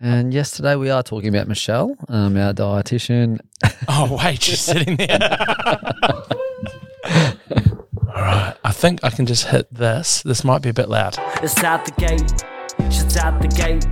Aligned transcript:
And 0.00 0.34
yesterday 0.34 0.76
we 0.76 0.90
are 0.90 1.02
talking 1.02 1.28
about 1.34 1.48
Michelle, 1.48 1.96
um, 2.08 2.36
our 2.36 2.52
dietitian. 2.52 3.40
Oh 3.88 4.18
wait, 4.22 4.40
just 4.40 4.64
sitting 4.66 4.96
there. 4.96 5.18
All 8.14 8.22
right, 8.22 8.54
I 8.64 8.72
think 8.72 9.02
I 9.02 9.10
can 9.10 9.26
just 9.26 9.46
hit 9.46 9.72
this. 9.72 10.22
This 10.22 10.44
might 10.44 10.62
be 10.62 10.68
a 10.70 10.72
bit 10.72 10.88
loud. 10.88 11.16
It's 11.42 11.62
out 11.62 11.84
the 11.84 11.92
gate. 11.92 12.44
Shit's 12.92 13.16
out 13.16 13.40
the 13.42 13.48
gate. 13.48 13.84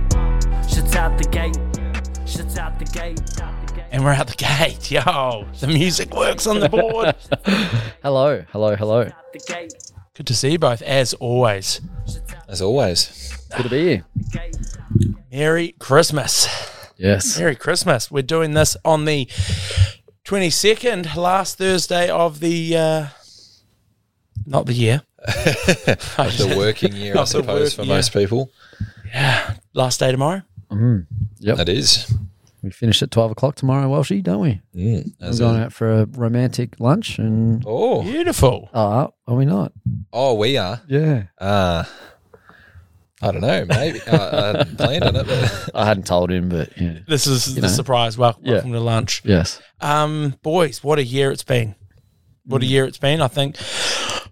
Shit's 0.67 0.95
out 0.95 1.17
the 1.17 1.25
gate. 1.29 1.57
Shit's 2.27 2.57
out 2.57 2.79
the 2.79 2.85
gate. 2.85 3.19
Out 3.41 3.67
the 3.67 3.73
gate. 3.73 3.85
And 3.91 4.03
we're 4.03 4.13
out 4.13 4.27
the 4.27 4.35
gate. 4.35 4.89
Yo, 4.91 5.45
the 5.59 5.67
music 5.67 6.13
works 6.15 6.47
on 6.47 6.59
the 6.59 6.69
board. 6.69 7.15
Hello, 8.03 8.43
hello, 8.51 8.75
hello. 8.75 9.01
Out 9.01 9.33
the 9.33 9.39
gate. 9.47 9.73
Good 10.15 10.27
to 10.27 10.33
see 10.35 10.51
you 10.51 10.59
both, 10.59 10.81
as 10.81 11.13
always. 11.15 11.81
As 12.47 12.61
always. 12.61 13.35
Good 13.55 13.63
to 13.63 13.69
be 13.69 13.83
here. 13.85 14.05
Gate. 15.33 15.39
Merry 15.39 15.75
Christmas. 15.79 16.47
Yes. 16.97 17.37
Merry 17.39 17.55
Christmas. 17.55 18.11
We're 18.11 18.21
doing 18.23 18.53
this 18.53 18.77
on 18.85 19.05
the 19.05 19.25
22nd, 20.25 21.15
last 21.15 21.57
Thursday 21.57 22.09
of 22.09 22.39
the, 22.39 22.77
uh, 22.77 23.05
not 24.45 24.65
the 24.67 24.73
year. 24.73 25.01
The 25.25 26.55
working 26.57 26.93
year, 26.95 27.17
I 27.17 27.23
suppose, 27.23 27.77
work- 27.77 27.85
for 27.85 27.89
most 27.89 28.13
people. 28.13 28.51
Yeah, 29.13 29.55
last 29.73 29.99
day 29.99 30.11
tomorrow. 30.11 30.41
Mm. 30.71 31.05
Yep. 31.39 31.57
That 31.57 31.69
is. 31.69 32.13
We 32.61 32.71
finish 32.71 33.01
at 33.03 33.11
12 33.11 33.31
o'clock 33.31 33.55
tomorrow, 33.55 33.89
Welshie, 33.89 34.23
don't 34.23 34.39
we? 34.41 34.61
Mm, 34.75 35.13
We're 35.21 35.37
going 35.37 35.59
a- 35.61 35.65
out 35.65 35.73
for 35.73 35.91
a 36.01 36.05
romantic 36.05 36.79
lunch 36.79 37.19
and. 37.19 37.63
oh, 37.65 38.03
Beautiful. 38.03 38.69
Oh, 38.73 39.13
are 39.27 39.35
we 39.35 39.45
not? 39.45 39.71
oh, 40.13 40.33
we 40.35 40.57
are. 40.57 40.81
Yeah. 40.87 41.23
Uh, 41.37 41.83
I 43.23 43.31
don't 43.31 43.41
know. 43.41 43.65
Maybe 43.65 44.01
uh, 44.01 44.43
I 44.43 44.57
hadn't 44.57 44.77
planned 44.77 45.03
on 45.03 45.15
it, 45.15 45.25
but 45.27 45.69
I 45.75 45.85
hadn't 45.85 46.05
told 46.07 46.31
him, 46.31 46.49
but 46.49 46.77
yeah. 46.77 46.99
This 47.07 47.25
is 47.27 47.55
the 47.55 47.61
know. 47.61 47.67
surprise. 47.67 48.17
Wel- 48.17 48.37
Yeah. 48.41 48.53
Welcome 48.53 48.71
to 48.73 48.79
lunch. 48.79 49.21
Yes. 49.25 49.61
Um, 49.81 50.35
boys, 50.43 50.83
what 50.83 50.99
a 50.99 51.03
year 51.03 51.31
it's 51.31 51.43
been. 51.43 51.75
What 52.45 52.61
Mm. 52.61 52.65
a 52.65 52.67
year 52.67 52.85
it's 52.85 52.97
been. 52.97 53.21
I 53.21 53.27
think 53.29 53.57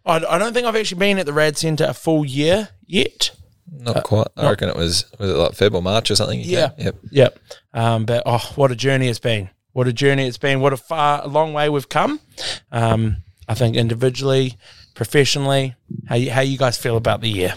I, 0.05 0.15
I 0.17 0.37
don't 0.37 0.53
think 0.53 0.65
I've 0.67 0.75
actually 0.75 0.99
been 0.99 1.17
at 1.19 1.25
the 1.25 1.33
Rad 1.33 1.57
Centre 1.57 1.85
a 1.85 1.93
full 1.93 2.25
year 2.25 2.69
yet. 2.85 3.31
not 3.71 4.03
quite. 4.03 4.27
I 4.35 4.49
reckon 4.49 4.67
it 4.69 4.75
was 4.75 5.05
was 5.17 5.29
it 5.29 5.33
like 5.35 5.51
Feb 5.53 5.73
or 5.73 5.81
March 5.81 6.11
or 6.11 6.15
something. 6.15 6.39
you 6.41 6.45
Yeah. 6.57 6.69
came? 6.69 6.85
Yep. 6.85 6.95
Yep. 7.11 7.39
Um, 7.73 8.05
but 8.05 8.23
oh, 8.25 8.51
what 8.55 8.71
a 8.71 8.75
journey 8.75 9.07
it's 9.07 9.19
been. 9.19 9.49
What 9.73 9.87
a 9.87 9.93
journey 9.93 10.27
it's 10.27 10.37
been. 10.37 10.59
What 10.59 10.73
a 10.73 10.77
far, 10.77 11.21
a 11.23 11.27
long 11.29 11.53
way 11.53 11.69
we've 11.69 11.87
come. 11.87 12.19
Um, 12.73 13.23
I 13.47 13.53
think 13.53 13.77
individually, 13.77 14.57
professionally, 14.95 15.75
how 16.09 16.15
you, 16.15 16.31
how 16.31 16.41
you 16.41 16.57
guys 16.57 16.77
feel 16.77 16.97
about 16.97 17.21
the 17.21 17.29
year? 17.29 17.53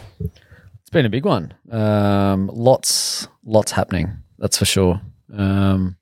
Been 0.94 1.06
a 1.06 1.10
big 1.10 1.24
one. 1.24 1.52
Um, 1.72 2.48
lots, 2.54 3.26
lots 3.44 3.72
happening. 3.72 4.12
That's 4.38 4.58
for 4.58 4.64
sure. 4.64 5.00
Um, 5.36 5.96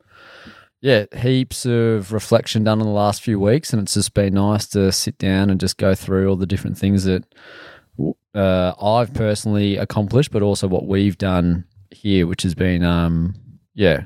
yeah, 0.82 1.06
heaps 1.16 1.64
of 1.64 2.12
reflection 2.12 2.64
done 2.64 2.78
in 2.78 2.86
the 2.86 2.92
last 2.92 3.22
few 3.22 3.40
weeks, 3.40 3.72
and 3.72 3.80
it's 3.80 3.94
just 3.94 4.12
been 4.12 4.34
nice 4.34 4.66
to 4.66 4.92
sit 4.92 5.16
down 5.16 5.48
and 5.48 5.58
just 5.58 5.78
go 5.78 5.94
through 5.94 6.28
all 6.28 6.36
the 6.36 6.44
different 6.44 6.76
things 6.76 7.04
that 7.04 7.24
uh, 8.34 8.74
I've 8.78 9.14
personally 9.14 9.78
accomplished, 9.78 10.30
but 10.30 10.42
also 10.42 10.68
what 10.68 10.86
we've 10.86 11.16
done 11.16 11.64
here, 11.90 12.26
which 12.26 12.42
has 12.42 12.54
been, 12.54 12.84
um, 12.84 13.34
yeah, 13.72 14.02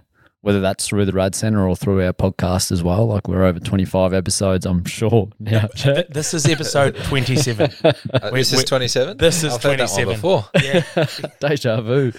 whether 0.47 0.61
that's 0.61 0.87
through 0.87 1.05
the 1.05 1.13
Rad 1.13 1.35
Center 1.35 1.67
or 1.69 1.75
through 1.75 2.07
our 2.07 2.13
podcast 2.13 2.71
as 2.71 2.81
well. 2.81 3.05
Like 3.09 3.27
we're 3.27 3.43
over 3.43 3.59
twenty 3.59 3.85
five 3.85 4.13
episodes, 4.15 4.65
I'm 4.65 4.85
sure 4.85 5.29
now. 5.41 5.67
Th- 5.75 6.07
This 6.09 6.33
is 6.35 6.47
episode 6.47 6.95
27. 7.05 7.73
Uh, 7.83 7.93
We- 8.33 8.39
this 8.39 8.53
is 8.53 8.63
twenty 8.63 8.87
seven. 8.87 9.17
this 9.17 9.43
is 9.43 9.55
I've 9.55 9.63
heard 9.65 9.81
that 9.81 9.91
one 9.91 10.05
27. 10.05 10.15
before. 10.15 10.45
Yeah. 10.63 11.07
Deja 11.41 11.81
vu. 11.81 12.13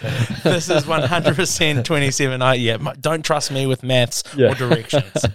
this 0.44 0.70
is 0.70 0.84
100% 0.84 1.84
27. 1.86 2.42
I, 2.42 2.54
yeah, 2.56 2.74
m- 2.74 2.90
don't 3.00 3.24
trust 3.24 3.50
me 3.50 3.66
with 3.66 3.82
maths 3.82 4.24
Yeah. 4.36 4.52
or 4.52 4.56
directions. 4.56 5.26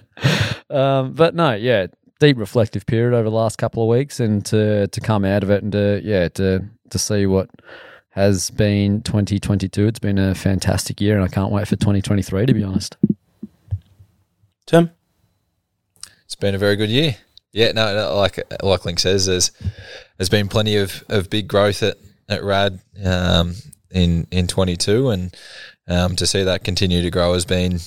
Um, 0.69 1.15
but 1.15 1.35
no, 1.35 1.55
yeah, 1.55 1.87
deep 2.21 2.37
reflective 2.37 2.85
period 2.85 3.15
over 3.15 3.25
the 3.31 3.35
last 3.35 3.57
couple 3.57 3.83
of 3.83 3.89
weeks, 3.89 4.21
and 4.21 4.45
to 4.47 4.87
to 4.89 5.01
come 5.01 5.25
out 5.25 5.43
of 5.43 5.51
it 5.51 5.63
and 5.63 5.73
to 5.73 6.01
yeah 6.05 6.29
to 6.29 6.63
to 6.91 6.99
see 6.99 7.25
what 7.25 7.49
has 8.13 8.51
been 8.51 9.03
2022. 9.03 9.87
It's 9.87 9.99
been 9.99 10.19
a 10.19 10.35
fantastic 10.35 11.01
year, 11.01 11.17
and 11.17 11.25
I 11.25 11.29
can't 11.29 11.51
wait 11.51 11.67
for 11.67 11.77
2023. 11.77 12.47
To 12.47 12.55
be 12.55 12.63
honest, 12.63 12.97
Tim? 14.67 14.91
It's 16.25 16.35
been 16.35 16.55
a 16.55 16.59
very 16.59 16.77
good 16.77 16.91
year. 16.91 17.17
Yeah, 17.53 17.73
no, 17.73 17.95
no 17.95 18.17
like 18.17 18.39
like 18.63 18.85
Linc 18.85 18.99
says, 18.99 19.27
there's 19.27 19.51
there's 20.17 20.31
been 20.31 20.49
plenty 20.49 20.77
of, 20.77 21.05
of 21.09 21.29
big 21.29 21.49
growth 21.49 21.83
at 21.83 21.99
at 22.29 22.43
Rad 22.43 22.81
um, 23.05 23.55
in 23.91 24.27
in 24.31 24.47
22, 24.47 25.11
and 25.11 25.37
um, 25.89 26.17
to 26.17 26.27
see 26.27 26.43
that 26.45 26.65
continue 26.65 27.03
to 27.03 27.11
grow 27.11 27.35
has 27.35 27.45
been 27.45 27.79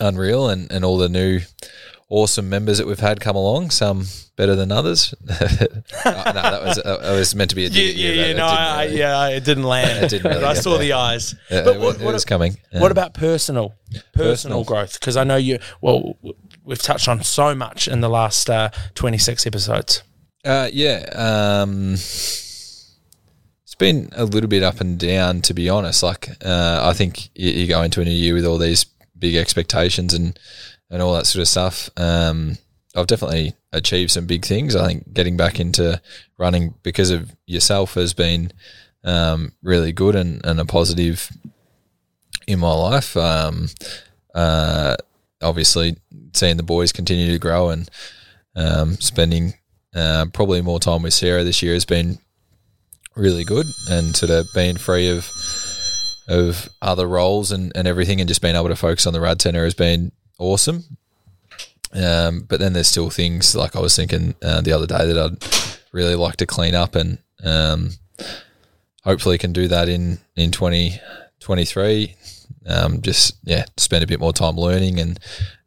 unreal, 0.00 0.48
and, 0.48 0.70
and 0.70 0.84
all 0.84 0.98
the 0.98 1.08
new 1.08 1.40
awesome 2.10 2.48
members 2.48 2.78
that 2.78 2.86
we've 2.86 3.00
had 3.00 3.20
come 3.20 3.36
along, 3.36 3.70
some 3.70 4.06
better 4.36 4.54
than 4.54 4.72
others. 4.72 5.14
No, 6.04 6.12
that 6.32 6.62
was 6.62 6.76
that 6.76 7.00
was 7.12 7.34
meant 7.34 7.50
to 7.50 7.56
be 7.56 7.66
a 7.66 7.68
Yeah, 7.68 7.82
yeah, 7.82 7.90
you, 7.90 8.20
yeah. 8.20 8.32
No, 8.34 8.46
it 8.46 8.50
didn't 8.50 8.50
I, 8.50 8.84
yeah, 8.84 9.28
it 9.28 9.44
didn't 9.44 9.64
land. 9.64 10.04
It 10.04 10.08
didn't 10.10 10.30
really 10.30 10.44
I 10.52 10.54
saw 10.54 10.70
there. 10.72 10.78
the 10.80 10.92
eyes. 10.94 11.34
Yeah, 11.50 11.64
but 11.64 11.76
it, 11.76 11.78
what, 11.80 11.84
wa- 11.96 12.02
it 12.02 12.04
what, 12.04 12.14
was 12.14 12.24
coming. 12.24 12.56
what 12.72 12.84
Um, 12.86 12.90
about 12.92 13.14
personal? 13.14 13.74
Personal 13.90 14.12
Personal. 14.14 14.64
growth? 14.64 15.00
Because 15.00 15.16
I 15.16 15.24
know 15.24 15.36
you, 15.36 15.58
well, 15.80 16.16
we've 16.64 16.80
touched 16.80 17.08
on 17.08 17.22
so 17.24 17.54
much 17.54 17.88
in 17.88 18.00
the 18.00 18.08
last 18.08 18.48
uh, 18.48 18.70
26 18.94 19.46
episodes. 19.46 20.02
Uh, 20.44 20.68
yeah. 20.72 21.08
Um, 21.14 21.94
it's 21.94 23.74
been 23.78 24.10
a 24.14 24.24
little 24.24 24.48
bit 24.48 24.62
up 24.62 24.80
and 24.80 24.98
down, 24.98 25.40
to 25.42 25.54
be 25.54 25.68
honest. 25.68 26.02
Like, 26.02 26.28
uh, 26.44 26.80
I 26.84 26.92
think 26.94 27.30
you, 27.34 27.50
you 27.50 27.66
go 27.66 27.82
into 27.82 28.00
a 28.00 28.04
new 28.04 28.10
year 28.10 28.34
with 28.34 28.44
all 28.46 28.58
these 28.58 28.84
big 29.18 29.34
expectations 29.34 30.14
and, 30.14 30.38
and 30.90 31.02
all 31.02 31.14
that 31.14 31.26
sort 31.26 31.42
of 31.42 31.48
stuff. 31.48 31.90
Um, 31.96 32.58
I've 32.96 33.06
definitely 33.06 33.54
achieved 33.72 34.10
some 34.10 34.26
big 34.26 34.44
things. 34.44 34.74
I 34.74 34.86
think 34.86 35.12
getting 35.12 35.36
back 35.36 35.60
into 35.60 36.00
running 36.38 36.74
because 36.82 37.10
of 37.10 37.34
yourself 37.46 37.94
has 37.94 38.14
been 38.14 38.52
um, 39.04 39.52
really 39.62 39.92
good 39.92 40.14
and, 40.14 40.44
and 40.44 40.58
a 40.58 40.64
positive 40.64 41.30
in 42.46 42.58
my 42.58 42.72
life. 42.72 43.16
Um, 43.16 43.68
uh, 44.34 44.96
obviously, 45.42 45.96
seeing 46.32 46.56
the 46.56 46.62
boys 46.62 46.92
continue 46.92 47.30
to 47.30 47.38
grow 47.38 47.70
and 47.70 47.90
um, 48.56 48.94
spending 48.96 49.54
uh, 49.94 50.26
probably 50.32 50.60
more 50.62 50.80
time 50.80 51.02
with 51.02 51.14
Sarah 51.14 51.44
this 51.44 51.62
year 51.62 51.74
has 51.74 51.84
been 51.84 52.18
really 53.14 53.44
good, 53.44 53.66
and 53.90 54.16
sort 54.16 54.30
of 54.30 54.46
being 54.54 54.76
free 54.76 55.08
of 55.08 55.30
of 56.28 56.68
other 56.82 57.08
roles 57.08 57.52
and, 57.52 57.72
and 57.74 57.88
everything, 57.88 58.20
and 58.20 58.28
just 58.28 58.42
being 58.42 58.56
able 58.56 58.68
to 58.68 58.76
focus 58.76 59.06
on 59.06 59.12
the 59.12 59.20
Rad 59.20 59.40
Center 59.40 59.64
has 59.64 59.74
been 59.74 60.12
awesome. 60.38 60.84
Um, 61.92 62.40
but 62.42 62.60
then 62.60 62.74
there's 62.74 62.88
still 62.88 63.10
things 63.10 63.54
like 63.56 63.74
I 63.74 63.80
was 63.80 63.96
thinking 63.96 64.34
uh, 64.42 64.60
the 64.60 64.72
other 64.72 64.86
day 64.86 65.06
that 65.10 65.18
I'd 65.18 65.78
really 65.92 66.14
like 66.14 66.36
to 66.36 66.46
clean 66.46 66.74
up, 66.74 66.94
and 66.94 67.18
um, 67.42 67.92
hopefully 69.04 69.38
can 69.38 69.52
do 69.52 69.68
that 69.68 69.88
in 69.88 70.18
in 70.36 70.50
twenty 70.52 71.00
twenty 71.40 71.64
three. 71.64 72.14
Um, 72.66 73.00
just 73.00 73.38
yeah, 73.44 73.64
spend 73.78 74.04
a 74.04 74.06
bit 74.06 74.20
more 74.20 74.32
time 74.34 74.56
learning 74.56 75.00
and 75.00 75.18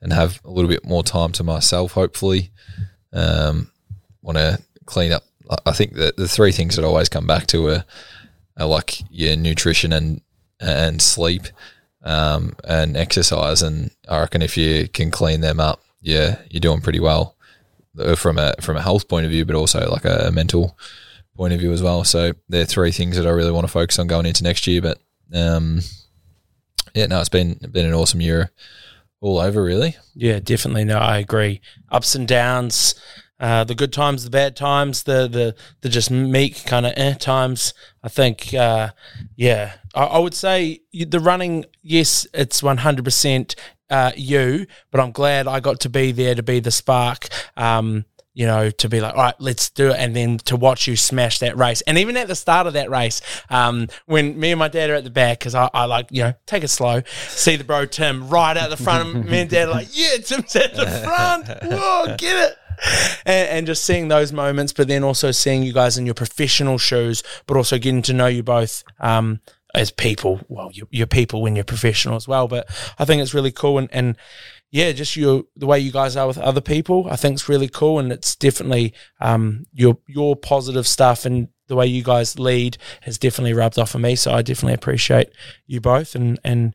and 0.01 0.13
have 0.13 0.39
a 0.45 0.51
little 0.51 0.69
bit 0.69 0.85
more 0.85 1.03
time 1.03 1.31
to 1.33 1.43
myself. 1.43 1.93
Hopefully, 1.93 2.51
um, 3.13 3.71
want 4.21 4.37
to 4.37 4.59
clean 4.85 5.11
up. 5.11 5.23
I- 5.49 5.57
I 5.65 5.71
think 5.73 5.93
that 5.95 6.17
the 6.17 6.27
three 6.27 6.51
things 6.51 6.75
that 6.75 6.83
I 6.83 6.87
always 6.87 7.09
come 7.09 7.25
back 7.27 7.47
to 7.47 7.67
are, 7.67 7.83
are 8.57 8.67
like 8.67 9.01
your 9.09 9.35
nutrition 9.35 9.91
and 9.91 10.21
and 10.59 11.01
sleep, 11.01 11.43
um, 12.03 12.55
and 12.63 12.97
exercise. 12.97 13.61
And 13.61 13.91
I 14.09 14.19
reckon 14.19 14.41
if 14.41 14.57
you 14.57 14.87
can 14.87 15.11
clean 15.11 15.41
them 15.41 15.59
up, 15.59 15.81
yeah, 16.01 16.39
you're 16.49 16.59
doing 16.59 16.81
pretty 16.81 16.99
well 16.99 17.35
uh, 17.99 18.15
from 18.15 18.37
a 18.37 18.53
from 18.61 18.77
a 18.77 18.81
health 18.81 19.07
point 19.07 19.25
of 19.25 19.31
view, 19.31 19.45
but 19.45 19.55
also 19.55 19.89
like 19.89 20.05
a, 20.05 20.31
mental 20.31 20.77
point 21.35 21.53
of 21.53 21.59
view 21.59 21.71
as 21.71 21.81
well. 21.81 22.03
So 22.03 22.33
they're 22.49 22.65
three 22.65 22.91
things 22.91 23.17
that 23.17 23.27
I 23.27 23.31
really 23.31 23.51
want 23.51 23.65
to 23.65 23.71
focus 23.71 23.99
on 23.99 24.07
going 24.07 24.25
into 24.25 24.43
next 24.43 24.67
year. 24.67 24.81
But 24.81 24.99
um, 25.33 25.81
yeah, 26.93 27.05
no, 27.05 27.19
it's 27.19 27.29
been 27.29 27.59
been 27.71 27.85
an 27.85 27.93
awesome 27.93 28.21
year 28.21 28.51
all 29.21 29.39
over, 29.39 29.63
really. 29.63 29.95
Yeah, 30.15 30.39
definitely. 30.39 30.83
No, 30.83 30.97
I 30.97 31.19
agree. 31.19 31.61
Ups 31.89 32.15
and 32.15 32.27
downs, 32.27 32.95
uh, 33.41 33.65
the 33.65 33.75
good 33.75 33.91
times, 33.91 34.23
the 34.23 34.29
bad 34.29 34.55
times, 34.55 35.03
the 35.03 35.27
the 35.27 35.55
the 35.81 35.89
just 35.89 36.09
meek 36.11 36.63
kind 36.65 36.85
of 36.85 36.93
eh 36.95 37.15
times. 37.15 37.73
I 38.03 38.07
think, 38.07 38.53
uh, 38.53 38.91
yeah, 39.35 39.73
I, 39.93 40.03
I 40.03 40.19
would 40.19 40.35
say 40.35 40.81
the 40.93 41.19
running. 41.19 41.65
Yes, 41.81 42.25
it's 42.33 42.63
one 42.63 42.77
hundred 42.77 43.03
percent 43.03 43.55
uh, 43.89 44.11
you, 44.15 44.67
but 44.91 45.01
I'm 45.01 45.11
glad 45.11 45.47
I 45.47 45.59
got 45.59 45.81
to 45.81 45.89
be 45.89 46.13
there 46.13 46.35
to 46.35 46.43
be 46.43 46.61
the 46.61 46.71
spark. 46.71 47.27
Um, 47.57 48.05
you 48.33 48.45
know, 48.47 48.69
to 48.71 48.87
be 48.87 49.01
like, 49.01 49.13
all 49.13 49.23
right, 49.23 49.35
let's 49.39 49.69
do 49.69 49.89
it, 49.89 49.97
and 49.97 50.15
then 50.15 50.37
to 50.37 50.55
watch 50.55 50.87
you 50.87 50.95
smash 50.95 51.39
that 51.39 51.57
race, 51.57 51.81
and 51.81 51.97
even 51.97 52.15
at 52.15 52.29
the 52.29 52.35
start 52.35 52.65
of 52.65 52.73
that 52.73 52.89
race, 52.89 53.21
um, 53.49 53.89
when 54.05 54.39
me 54.39 54.51
and 54.51 54.59
my 54.59 54.69
dad 54.69 54.89
are 54.89 54.95
at 54.95 55.03
the 55.03 55.09
back, 55.09 55.39
because 55.39 55.53
I, 55.53 55.69
I 55.73 55.83
like, 55.83 56.07
you 56.11 56.23
know, 56.23 56.33
take 56.45 56.63
it 56.63 56.69
slow, 56.69 57.01
see 57.27 57.57
the 57.57 57.65
bro 57.65 57.85
Tim 57.85 58.29
right 58.29 58.55
out 58.55 58.69
the 58.69 58.77
front, 58.77 59.27
me 59.27 59.41
and 59.41 59.49
dad 59.49 59.67
are 59.67 59.71
like, 59.71 59.89
yeah, 59.91 60.15
Tim's 60.23 60.55
at 60.55 60.73
the 60.73 60.85
front, 60.85 61.49
whoa, 61.61 62.15
get 62.17 62.51
it. 62.51 62.57
And, 63.23 63.49
and 63.49 63.67
just 63.67 63.83
seeing 63.83 64.07
those 64.07 64.33
moments, 64.33 64.73
but 64.73 64.87
then 64.87 65.03
also 65.03 65.29
seeing 65.29 65.61
you 65.61 65.73
guys 65.73 65.95
in 65.95 66.07
your 66.07 66.15
professional 66.15 66.79
shoes, 66.79 67.21
but 67.45 67.55
also 67.55 67.77
getting 67.77 68.01
to 68.01 68.13
know 68.13 68.25
you 68.25 68.41
both 68.41 68.83
um, 68.99 69.41
as 69.75 69.91
people. 69.91 70.41
Well, 70.49 70.71
you're, 70.73 70.87
you're 70.89 71.05
people 71.05 71.43
when 71.43 71.55
you're 71.55 71.63
professional 71.63 72.15
as 72.15 72.27
well, 72.27 72.47
but 72.47 72.67
I 72.97 73.05
think 73.05 73.21
it's 73.21 73.35
really 73.35 73.51
cool 73.51 73.77
and 73.77 73.89
and 73.93 74.17
yeah, 74.71 74.93
just 74.93 75.17
your 75.17 75.43
the 75.57 75.67
way 75.67 75.79
you 75.79 75.91
guys 75.91 76.15
are 76.15 76.27
with 76.27 76.37
other 76.37 76.61
people, 76.61 77.07
I 77.09 77.17
think 77.17 77.33
it's 77.33 77.49
really 77.49 77.67
cool, 77.67 77.99
and 77.99 78.11
it's 78.11 78.37
definitely 78.37 78.93
um, 79.19 79.65
your 79.73 79.97
your 80.07 80.35
positive 80.37 80.87
stuff 80.87 81.25
and 81.25 81.49
the 81.67 81.75
way 81.75 81.85
you 81.87 82.03
guys 82.03 82.39
lead 82.39 82.77
has 83.01 83.17
definitely 83.17 83.53
rubbed 83.53 83.77
off 83.77 83.95
on 83.95 84.01
me. 84.01 84.15
So 84.15 84.33
I 84.33 84.41
definitely 84.41 84.73
appreciate 84.73 85.29
you 85.67 85.81
both 85.81 86.15
and 86.15 86.39
and 86.45 86.73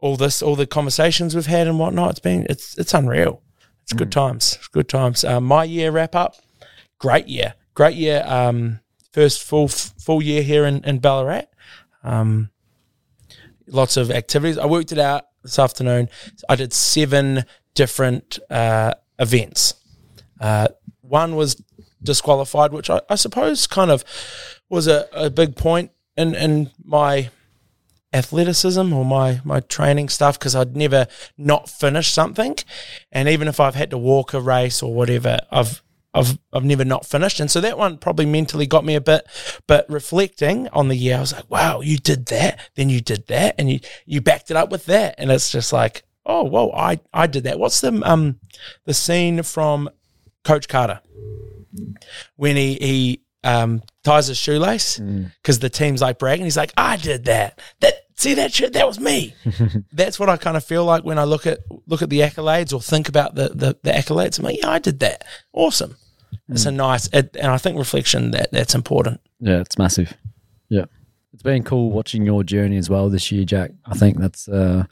all 0.00 0.16
this, 0.16 0.42
all 0.42 0.54
the 0.54 0.66
conversations 0.66 1.34
we've 1.34 1.46
had 1.46 1.66
and 1.66 1.78
whatnot. 1.78 2.10
It's 2.10 2.20
been 2.20 2.46
it's 2.50 2.76
it's 2.76 2.92
unreal. 2.92 3.42
It's 3.90 3.98
good 3.98 4.12
times. 4.12 4.54
It's 4.56 4.68
good 4.68 4.88
times. 4.88 5.24
Um, 5.24 5.44
my 5.44 5.64
year 5.64 5.90
wrap 5.90 6.14
up, 6.14 6.36
great 6.98 7.26
year, 7.26 7.54
great 7.74 7.96
year. 7.96 8.22
Um, 8.24 8.78
first 9.12 9.42
full 9.42 9.66
full 9.66 10.22
year 10.22 10.42
here 10.42 10.64
in 10.64 10.84
in 10.84 11.00
Ballarat. 11.00 11.46
Um, 12.04 12.50
lots 13.66 13.96
of 13.96 14.12
activities. 14.12 14.58
I 14.58 14.66
worked 14.66 14.92
it 14.92 14.98
out 14.98 15.24
this 15.42 15.58
afternoon. 15.58 16.08
I 16.48 16.54
did 16.54 16.72
seven 16.72 17.44
different 17.74 18.38
uh, 18.48 18.94
events. 19.18 19.74
Uh, 20.40 20.68
one 21.00 21.34
was 21.34 21.60
disqualified, 22.00 22.72
which 22.72 22.90
I, 22.90 23.00
I 23.08 23.16
suppose 23.16 23.66
kind 23.66 23.90
of 23.90 24.04
was 24.68 24.86
a, 24.86 25.08
a 25.12 25.30
big 25.30 25.56
point 25.56 25.90
in, 26.16 26.36
in 26.36 26.70
my 26.84 27.30
athleticism 28.12 28.92
or 28.92 29.04
my 29.04 29.40
my 29.44 29.60
training 29.60 30.08
stuff 30.08 30.38
because 30.38 30.56
I'd 30.56 30.76
never 30.76 31.06
not 31.36 31.68
finish 31.68 32.12
something, 32.12 32.56
and 33.12 33.28
even 33.28 33.48
if 33.48 33.60
I've 33.60 33.74
had 33.74 33.90
to 33.90 33.98
walk 33.98 34.34
a 34.34 34.40
race 34.40 34.82
or 34.82 34.94
whatever, 34.94 35.38
I've 35.50 35.82
I've 36.12 36.38
I've 36.52 36.64
never 36.64 36.84
not 36.84 37.06
finished, 37.06 37.38
and 37.40 37.50
so 37.50 37.60
that 37.60 37.78
one 37.78 37.98
probably 37.98 38.26
mentally 38.26 38.66
got 38.66 38.84
me 38.84 38.94
a 38.94 39.00
bit. 39.00 39.26
But 39.66 39.86
reflecting 39.88 40.68
on 40.68 40.88
the 40.88 40.96
year, 40.96 41.16
I 41.16 41.20
was 41.20 41.32
like, 41.32 41.50
"Wow, 41.50 41.80
you 41.80 41.98
did 41.98 42.26
that, 42.26 42.58
then 42.74 42.88
you 42.90 43.00
did 43.00 43.26
that, 43.28 43.54
and 43.58 43.70
you 43.70 43.80
you 44.06 44.20
backed 44.20 44.50
it 44.50 44.56
up 44.56 44.70
with 44.70 44.86
that," 44.86 45.14
and 45.18 45.30
it's 45.30 45.52
just 45.52 45.72
like, 45.72 46.02
"Oh, 46.26 46.42
whoa, 46.44 46.72
I 46.72 47.00
I 47.12 47.26
did 47.26 47.44
that." 47.44 47.58
What's 47.60 47.80
the 47.80 48.00
um 48.04 48.40
the 48.86 48.94
scene 48.94 49.42
from 49.44 49.88
Coach 50.42 50.68
Carter 50.68 51.00
when 52.36 52.56
he 52.56 52.74
he 52.74 53.22
um 53.44 53.82
ties 54.04 54.26
his 54.26 54.36
shoelace 54.36 54.98
because 54.98 55.58
the 55.58 55.70
team's 55.70 56.02
like 56.02 56.18
bragging. 56.18 56.44
He's 56.44 56.56
like, 56.56 56.72
"I 56.76 56.96
did 56.96 57.24
that. 57.24 57.60
That 57.80 57.94
see 58.16 58.34
that 58.34 58.52
shit? 58.52 58.72
That 58.72 58.86
was 58.86 59.00
me." 59.00 59.34
That's 59.92 60.18
what 60.18 60.28
I 60.28 60.36
kind 60.36 60.56
of 60.56 60.64
feel 60.64 60.84
like 60.84 61.04
when 61.04 61.18
I 61.18 61.24
look 61.24 61.46
at 61.46 61.60
look 61.86 62.02
at 62.02 62.10
the 62.10 62.20
accolades 62.20 62.72
or 62.72 62.80
think 62.80 63.08
about 63.08 63.34
the 63.34 63.48
the, 63.48 63.78
the 63.82 63.90
accolades. 63.90 64.38
I'm 64.38 64.44
like, 64.44 64.58
"Yeah, 64.58 64.70
I 64.70 64.78
did 64.78 65.00
that. 65.00 65.24
Awesome." 65.52 65.96
It's 66.48 66.66
a 66.66 66.72
nice, 66.72 67.08
it, 67.12 67.36
and 67.36 67.50
I 67.50 67.58
think 67.58 67.78
reflection 67.78 68.32
that 68.32 68.50
that's 68.50 68.74
important. 68.74 69.20
Yeah, 69.38 69.60
it's 69.60 69.78
massive. 69.78 70.16
Yeah. 70.68 70.86
It's 71.32 71.42
been 71.42 71.62
cool 71.62 71.92
watching 71.92 72.26
your 72.26 72.42
journey 72.42 72.76
as 72.76 72.90
well 72.90 73.08
this 73.08 73.30
year, 73.30 73.44
Jack. 73.44 73.70
I 73.86 73.94
think 73.94 74.18
that's 74.18 74.48
uh, 74.48 74.84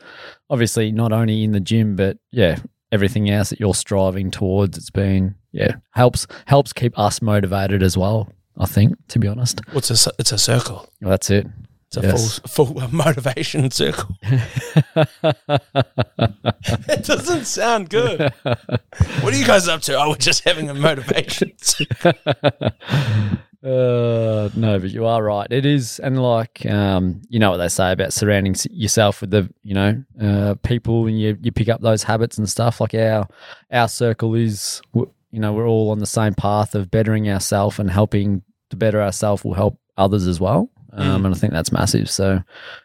obviously 0.48 0.92
not 0.92 1.12
only 1.12 1.42
in 1.42 1.52
the 1.52 1.60
gym, 1.60 1.96
but 1.96 2.18
yeah, 2.30 2.58
everything 2.92 3.28
else 3.28 3.50
that 3.50 3.60
you're 3.60 3.74
striving 3.74 4.30
towards. 4.30 4.78
It's 4.78 4.90
been 4.90 5.34
yeah 5.50 5.76
helps 5.92 6.26
helps 6.46 6.72
keep 6.72 6.96
us 6.98 7.20
motivated 7.20 7.82
as 7.82 7.96
well. 7.96 8.32
I 8.58 8.66
think, 8.66 8.96
to 9.08 9.18
be 9.18 9.28
honest, 9.28 9.60
What's 9.72 9.90
a 9.90 9.96
c- 9.96 10.10
it's 10.18 10.32
a 10.32 10.38
circle. 10.38 10.88
well, 11.00 11.10
that's 11.10 11.30
it. 11.30 11.46
It's 11.88 11.96
a 11.96 12.00
Yes. 12.02 12.38
full 12.40 12.66
full 12.74 12.88
motivation 12.92 13.70
circle. 13.70 14.16
it 16.88 17.04
doesn't 17.04 17.44
sound 17.46 17.88
good. 17.90 18.32
what 18.42 19.32
are 19.32 19.36
you 19.36 19.46
guys 19.46 19.68
up 19.68 19.80
to? 19.82 19.94
Oh, 19.98 20.10
we're 20.10 20.16
just 20.16 20.44
having 20.44 20.68
a 20.70 20.74
motivation. 20.74 21.52
Uh, 23.60 24.48
no, 24.54 24.78
but 24.78 24.90
you 24.90 25.04
are 25.04 25.20
right. 25.20 25.48
It 25.50 25.66
is, 25.66 25.98
and 25.98 26.22
like, 26.22 26.64
um, 26.66 27.20
you 27.28 27.40
know 27.40 27.50
what 27.50 27.56
they 27.56 27.66
say 27.68 27.90
about 27.90 28.12
surrounding 28.12 28.54
yourself 28.70 29.20
with 29.20 29.30
the, 29.32 29.52
you 29.64 29.74
know, 29.74 30.04
uh, 30.22 30.54
people, 30.62 31.08
and 31.08 31.18
you 31.20 31.36
you 31.42 31.50
pick 31.50 31.68
up 31.68 31.80
those 31.80 32.04
habits 32.04 32.38
and 32.38 32.48
stuff. 32.48 32.80
Like 32.80 32.94
our 32.94 33.26
our 33.72 33.88
circle 33.88 34.36
is, 34.36 34.80
you 34.94 35.10
know, 35.40 35.52
we're 35.52 35.66
all 35.66 35.90
on 35.90 35.98
the 35.98 36.06
same 36.06 36.34
path 36.34 36.76
of 36.76 36.88
bettering 36.88 37.28
ourselves 37.28 37.80
and 37.80 37.90
helping 37.90 38.42
to 38.70 38.76
better 38.76 39.02
ourselves 39.02 39.44
will 39.44 39.54
help 39.54 39.78
others 39.96 40.26
as 40.26 40.40
well. 40.40 40.70
Um, 40.92 41.26
and 41.26 41.34
I 41.34 41.38
think 41.38 41.52
that's 41.52 41.70
massive. 41.70 42.10
So, 42.10 42.42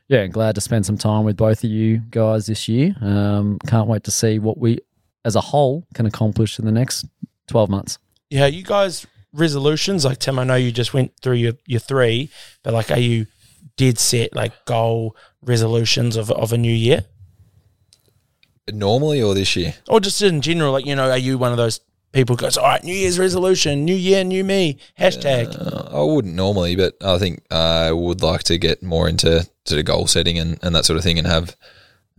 yeah, 0.07 0.27
glad 0.27 0.56
to 0.56 0.62
spend 0.62 0.85
some 0.85 0.97
time 0.97 1.24
with 1.24 1.38
both 1.38 1.63
of 1.63 1.69
you 1.69 2.01
guys 2.12 2.45
this 2.45 2.68
year. 2.68 2.94
Um, 3.01 3.57
can't 3.65 3.88
wait 3.88 4.03
to 4.03 4.12
see 4.12 4.39
what 4.39 4.57
we, 4.57 4.80
as 5.25 5.35
a 5.35 5.41
whole, 5.41 5.88
can 5.94 6.06
accomplish 6.06 6.59
in 6.59 6.65
the 6.65 6.71
next 6.71 7.06
twelve 7.47 7.69
months. 7.69 7.97
yeah, 8.30 8.45
you 8.45 8.62
guys 8.63 9.07
resolutions 9.31 10.06
like 10.06 10.19
Tim. 10.19 10.38
I 10.38 10.44
know 10.44 10.56
you 10.56 10.71
just 10.71 10.94
went 10.94 11.13
through 11.21 11.35
your 11.38 11.53
your 11.65 11.80
three, 11.80 12.30
but 12.62 12.74
like, 12.74 12.91
are 12.91 13.00
you 13.00 13.25
did 13.77 13.97
set 13.97 14.35
like 14.35 14.65
goal 14.65 15.15
resolutions 15.41 16.15
of 16.18 16.30
of 16.30 16.51
a 16.53 16.57
new 16.57 16.74
year, 16.74 17.06
Normally 18.71 19.21
or 19.21 19.33
this 19.33 19.56
year? 19.56 19.74
or 19.89 20.00
just 20.00 20.21
in 20.21 20.41
general? 20.41 20.71
Like, 20.71 20.85
you 20.85 20.95
know, 20.95 21.09
are 21.09 21.18
you 21.18 21.38
one 21.38 21.51
of 21.51 21.57
those 21.57 21.80
people 22.13 22.36
goes, 22.38 22.57
all 22.57 22.65
right, 22.65 22.83
New 22.83 22.94
Year's 22.94 23.19
resolution, 23.19 23.83
New 23.83 23.95
Year, 23.95 24.24
New 24.24 24.44
Me, 24.45 24.77
hashtag. 24.98 25.54
Uh, 25.60 25.98
I 26.00 26.01
wouldn't 26.04 26.36
normally, 26.36 26.75
but 26.77 26.95
I 27.04 27.18
think 27.18 27.42
I 27.51 27.92
would 27.92 28.21
like 28.21 28.44
to 28.44 28.57
get 28.57 28.81
more 28.81 29.10
into 29.10 29.45
sort 29.65 29.80
of 29.80 29.86
goal 29.86 30.07
setting 30.07 30.38
and, 30.39 30.57
and 30.63 30.74
that 30.75 30.86
sort 30.86 30.98
of 30.98 31.04
thing 31.04 31.18
and 31.18 31.27
have 31.27 31.56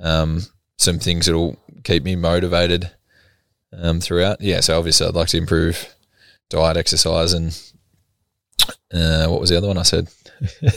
um, 0.01 0.43
some 0.77 0.99
things 0.99 1.27
that'll 1.27 1.57
keep 1.85 2.03
me 2.05 2.17
motivated 2.17 2.91
um, 3.73 4.01
throughout. 4.01 4.41
Yeah, 4.41 4.61
so 4.61 4.77
obviously 4.79 5.07
I'd 5.07 5.15
like 5.15 5.29
to 5.29 5.39
improve 5.39 5.95
diet, 6.51 6.77
exercise, 6.77 7.33
and 7.33 7.59
uh, 8.93 9.27
what 9.29 9.41
was 9.41 9.51
the 9.51 9.57
other 9.57 9.69
one 9.69 9.79
I 9.79 9.83
said? 9.83 10.09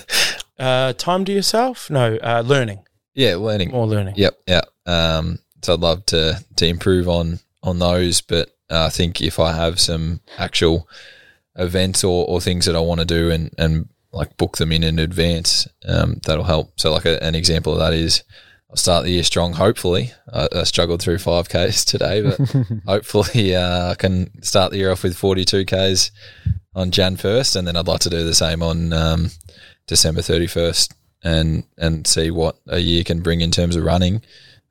Uh, 0.59 0.91
time 0.93 1.23
to 1.23 1.31
yourself? 1.31 1.87
No, 1.91 2.15
uh, 2.15 2.41
learning, 2.43 2.79
Yeah, 3.13 3.35
learning. 3.35 3.69
more 3.69 3.85
learning. 3.85 4.15
Yep, 4.17 4.39
yeah. 4.47 4.61
Um, 4.87 5.37
so 5.61 5.73
I'd 5.73 5.81
love 5.81 6.03
to 6.07 6.43
to 6.55 6.65
improve 6.65 7.07
on 7.07 7.37
on 7.67 7.79
those, 7.79 8.21
but 8.21 8.49
uh, 8.69 8.85
I 8.85 8.89
think 8.89 9.21
if 9.21 9.39
I 9.39 9.53
have 9.53 9.79
some 9.79 10.21
actual 10.37 10.87
events 11.55 12.03
or, 12.03 12.25
or 12.27 12.39
things 12.39 12.65
that 12.65 12.75
I 12.75 12.79
want 12.79 12.99
to 12.99 13.05
do 13.05 13.31
and 13.31 13.53
and 13.57 13.89
like 14.11 14.37
book 14.37 14.57
them 14.57 14.71
in 14.71 14.83
in 14.83 14.99
advance, 14.99 15.67
um, 15.87 16.19
that'll 16.25 16.43
help. 16.43 16.79
So 16.79 16.91
like 16.91 17.05
a, 17.05 17.21
an 17.23 17.35
example 17.35 17.73
of 17.73 17.79
that 17.79 17.93
is 17.93 18.23
I'll 18.69 18.75
start 18.75 19.05
the 19.05 19.11
year 19.11 19.23
strong. 19.23 19.53
Hopefully, 19.53 20.11
I, 20.31 20.47
I 20.53 20.63
struggled 20.63 21.01
through 21.01 21.19
five 21.19 21.49
k's 21.49 21.85
today, 21.85 22.21
but 22.21 22.39
hopefully 22.85 23.55
uh, 23.55 23.91
I 23.91 23.95
can 23.95 24.41
start 24.43 24.71
the 24.71 24.77
year 24.77 24.91
off 24.91 25.03
with 25.03 25.17
forty 25.17 25.45
two 25.45 25.65
k's 25.65 26.11
on 26.75 26.91
Jan 26.91 27.17
first, 27.17 27.55
and 27.55 27.67
then 27.67 27.75
I'd 27.75 27.87
like 27.87 28.01
to 28.01 28.09
do 28.09 28.23
the 28.23 28.35
same 28.35 28.61
on 28.61 28.93
um, 28.93 29.31
December 29.87 30.21
thirty 30.21 30.47
first, 30.47 30.93
and 31.23 31.63
and 31.77 32.05
see 32.05 32.31
what 32.31 32.57
a 32.67 32.79
year 32.79 33.03
can 33.03 33.21
bring 33.21 33.41
in 33.41 33.51
terms 33.51 33.75
of 33.75 33.83
running. 33.83 34.21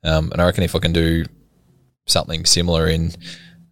Um, 0.03 0.31
and 0.31 0.41
I 0.41 0.45
reckon 0.45 0.63
if 0.63 0.75
I 0.75 0.79
can 0.79 0.93
do 0.93 1.25
something 2.07 2.45
similar 2.45 2.87
in 2.87 3.11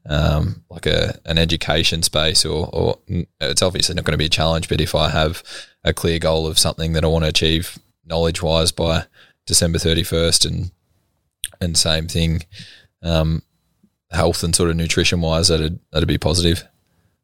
um, 0.08 0.63
like 0.70 0.86
a 0.86 1.20
an 1.25 1.38
education 1.38 2.04
space, 2.04 2.46
or, 2.46 2.70
or 2.72 3.00
it's 3.39 3.62
obviously 3.62 3.96
not 3.96 4.06
going 4.06 4.13
to 4.13 4.18
be 4.18 4.25
a 4.25 4.30
challenge, 4.30 4.70
but 4.70 4.82
if 4.82 4.94
I 4.94 5.10
have 5.10 5.44
a 5.84 5.94
clear 5.94 6.20
goal 6.20 6.48
of 6.48 6.60
something 6.60 6.94
that 6.94 7.04
I 7.04 7.08
want 7.08 7.24
to 7.25 7.30
achieve 7.30 7.80
knowledge 8.06 8.42
wise 8.42 8.72
by 8.72 9.06
December 9.46 9.80
thirty 9.80 10.04
first, 10.04 10.46
and 10.46 10.72
and 11.60 11.77
same 11.77 12.08
thing, 12.08 12.44
um, 13.01 13.42
health 14.12 14.44
and 14.44 14.56
sort 14.56 14.70
of 14.70 14.75
nutrition 14.75 15.22
wise, 15.22 15.48
that'd 15.48 15.80
that'd 15.92 16.08
be 16.08 16.18
positive. 16.18 16.68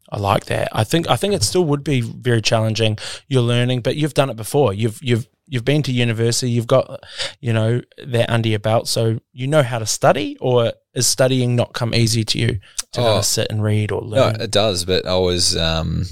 I 0.10 0.18
like 0.20 0.46
that. 0.46 0.68
I 0.74 0.84
think 0.84 1.10
I 1.10 1.16
think 1.16 1.34
it 1.34 1.44
still 1.44 1.64
would 1.66 1.84
be 1.84 2.02
very 2.02 2.42
challenging. 2.42 2.98
You're 3.28 3.44
learning, 3.44 3.82
but 3.82 3.96
you've 3.96 4.14
done 4.14 4.30
it 4.30 4.36
before. 4.36 4.74
You've 4.74 5.02
you've 5.02 5.28
you've 5.52 5.66
been 5.66 5.84
to 5.84 5.92
university. 5.92 6.50
You've 6.50 6.66
got 6.66 7.04
you 7.40 7.52
know 7.54 7.82
that 8.08 8.30
under 8.32 8.50
your 8.50 8.60
belt, 8.60 8.88
so 8.88 9.20
you 9.34 9.46
know 9.48 9.62
how 9.62 9.78
to 9.80 9.86
study. 9.86 10.38
Or 10.40 10.72
is 10.96 11.06
studying 11.06 11.56
not 11.56 11.74
come 11.74 11.94
easy 11.94 12.24
to 12.24 12.40
you 12.40 12.48
to 12.94 13.00
kind 13.02 13.08
Oh. 13.10 13.18
of 13.20 13.26
sit 13.26 13.48
and 13.52 13.62
read 13.62 13.92
or 13.92 14.02
learn? 14.02 14.34
No, 14.38 14.44
it 14.44 14.52
does, 14.52 14.86
but 14.86 15.06
I 15.06 15.18
was 15.18 15.56
um, 15.56 16.06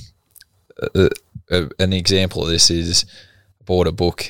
uh, 0.95 1.09
uh, 1.51 1.65
an 1.79 1.93
example 1.93 2.43
of 2.43 2.49
this 2.49 2.69
is 2.69 3.05
I 3.59 3.63
bought 3.65 3.87
a 3.87 3.91
book, 3.91 4.29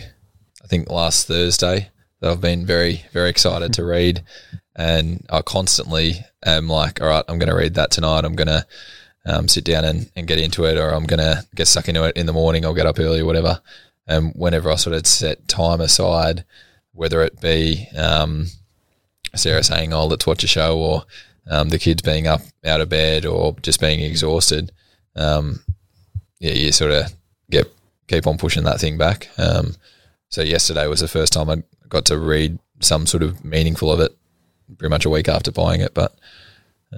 I 0.64 0.68
think 0.68 0.90
last 0.90 1.28
Thursday 1.28 1.90
that 2.22 2.32
I've 2.32 2.42
been 2.42 2.66
very 2.66 3.06
very 3.12 3.30
excited 3.30 3.74
to 3.74 3.84
read, 3.86 4.24
and 4.76 5.26
I 5.30 5.42
constantly 5.42 6.26
am 6.46 6.68
like, 6.68 7.02
all 7.02 7.08
right, 7.08 7.26
I'm 7.28 7.40
going 7.40 7.50
to 7.50 7.56
read 7.56 7.74
that 7.76 7.92
tonight. 7.92 8.26
I'm 8.26 8.36
going 8.36 8.48
to 8.48 8.66
um, 9.26 9.48
sit 9.48 9.66
down 9.66 9.84
and, 9.86 10.10
and 10.16 10.28
get 10.28 10.40
into 10.40 10.66
it, 10.66 10.78
or 10.78 10.90
I'm 10.94 11.06
going 11.06 11.20
to 11.20 11.46
get 11.56 11.68
stuck 11.68 11.88
into 11.90 12.04
it 12.06 12.16
in 12.18 12.26
the 12.26 12.34
morning. 12.34 12.66
I'll 12.66 12.74
get 12.74 12.86
up 12.88 13.00
early, 13.00 13.22
whatever. 13.24 13.62
And 14.10 14.34
whenever 14.36 14.72
I 14.72 14.76
sort 14.76 14.96
of 14.96 15.06
set 15.06 15.48
time 15.48 15.80
aside, 15.80 16.44
whether 16.94 17.22
it 17.22 17.40
be 17.40 17.88
um, 17.96 18.48
Sarah 19.36 19.64
saying, 19.64 19.94
"Oh, 19.94 20.08
let's 20.08 20.26
watch 20.26 20.44
a 20.44 20.48
show," 20.48 20.80
or 20.80 21.04
um, 21.48 21.70
the 21.70 21.78
kids 21.78 22.02
being 22.02 22.26
up 22.26 22.42
out 22.66 22.82
of 22.82 22.90
bed, 22.90 23.26
or 23.26 23.56
just 23.62 23.80
being 23.80 24.00
exhausted, 24.00 24.72
um, 25.16 25.64
yeah, 26.40 26.54
you 26.54 26.72
sort 26.72 26.92
of 26.92 27.14
get 27.52 27.72
keep 28.08 28.26
on 28.26 28.40
pushing 28.40 28.64
that 28.64 28.80
thing 28.80 28.98
back. 28.98 29.30
Um, 29.38 29.76
so 30.30 30.42
yesterday 30.42 30.88
was 30.88 31.02
the 31.02 31.08
first 31.08 31.32
time 31.32 31.50
I 31.50 31.62
got 31.88 32.06
to 32.06 32.18
read 32.18 32.58
some 32.80 33.06
sort 33.06 33.22
of 33.22 33.46
meaningful 33.46 33.92
of 33.92 34.00
it, 34.00 34.18
pretty 34.80 34.90
much 34.90 35.06
a 35.06 35.10
week 35.12 35.30
after 35.30 35.52
buying 35.52 35.82
it. 35.82 35.94
But 35.94 36.16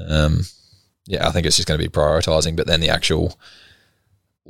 um, 0.08 0.44
yeah, 1.08 1.28
I 1.28 1.32
think 1.32 1.46
it's 1.46 1.58
just 1.58 1.68
going 1.68 1.78
to 1.78 1.86
be 1.86 1.92
prioritizing. 1.92 2.56
But 2.56 2.68
then 2.68 2.80
the 2.80 2.90
actual 2.90 3.38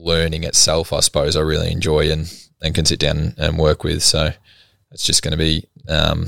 learning 0.02 0.44
itself, 0.44 0.92
I 0.92 1.00
suppose, 1.00 1.36
I 1.36 1.42
really 1.42 1.72
enjoy 1.72 2.12
and, 2.12 2.32
and 2.62 2.76
can 2.76 2.86
sit 2.86 3.00
down 3.00 3.34
and 3.38 3.58
work 3.58 3.84
with. 3.84 4.04
So 4.04 4.32
it's 4.92 5.06
just 5.06 5.24
going 5.24 5.32
to 5.32 5.38
be 5.38 5.66
um, 5.88 6.28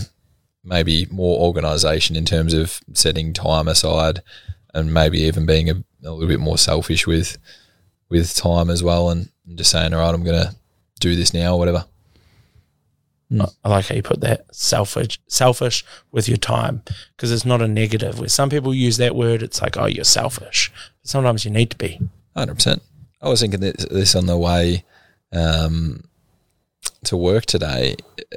maybe 0.64 1.08
more 1.12 1.40
organisation 1.42 2.16
in 2.16 2.26
terms 2.26 2.54
of 2.54 2.80
setting 2.94 3.34
time 3.34 3.68
aside 3.68 4.22
and 4.74 4.94
maybe 4.94 5.20
even 5.20 5.46
being 5.46 5.70
a, 5.70 5.84
a 6.04 6.12
little 6.12 6.28
bit 6.28 6.40
more 6.40 6.58
selfish 6.58 7.06
with 7.08 7.38
with 8.10 8.36
time 8.36 8.70
as 8.70 8.84
well 8.84 9.10
and 9.10 9.30
just 9.56 9.72
saying, 9.72 9.92
all 9.92 10.00
right, 10.00 10.14
I'm 10.14 10.24
going 10.24 10.40
to 10.40 10.56
do 11.00 11.16
this 11.16 11.34
now 11.34 11.56
or 11.56 11.60
whatever. 11.60 11.86
I 13.64 13.70
like 13.70 13.88
how 13.88 13.96
you 13.96 14.04
put 14.04 14.22
that 14.22 14.46
selfish, 14.54 15.20
selfish 15.28 15.84
with 16.12 16.28
your 16.28 16.38
time 16.38 16.84
because 17.16 17.32
it's 17.32 17.46
not 17.46 17.64
a 17.64 17.68
negative. 17.68 18.20
Where 18.20 18.30
some 18.30 18.52
people 18.52 18.74
use 18.74 18.98
that 18.98 19.16
word, 19.16 19.42
it's 19.42 19.62
like, 19.62 19.78
oh, 19.78 19.88
you're 19.88 20.04
selfish. 20.04 20.72
But 21.02 21.10
sometimes 21.10 21.44
you 21.44 21.50
need 21.50 21.72
to 21.72 21.78
be. 21.78 22.00
Hundred 22.36 22.56
percent. 22.56 22.84
I 23.24 23.30
was 23.30 23.40
thinking 23.40 23.62
this, 23.62 23.86
this 23.90 24.16
on 24.16 24.26
the 24.26 24.38
way 24.38 24.84
um, 25.32 26.04
to 27.06 27.16
work 27.16 27.46
today. 27.46 27.96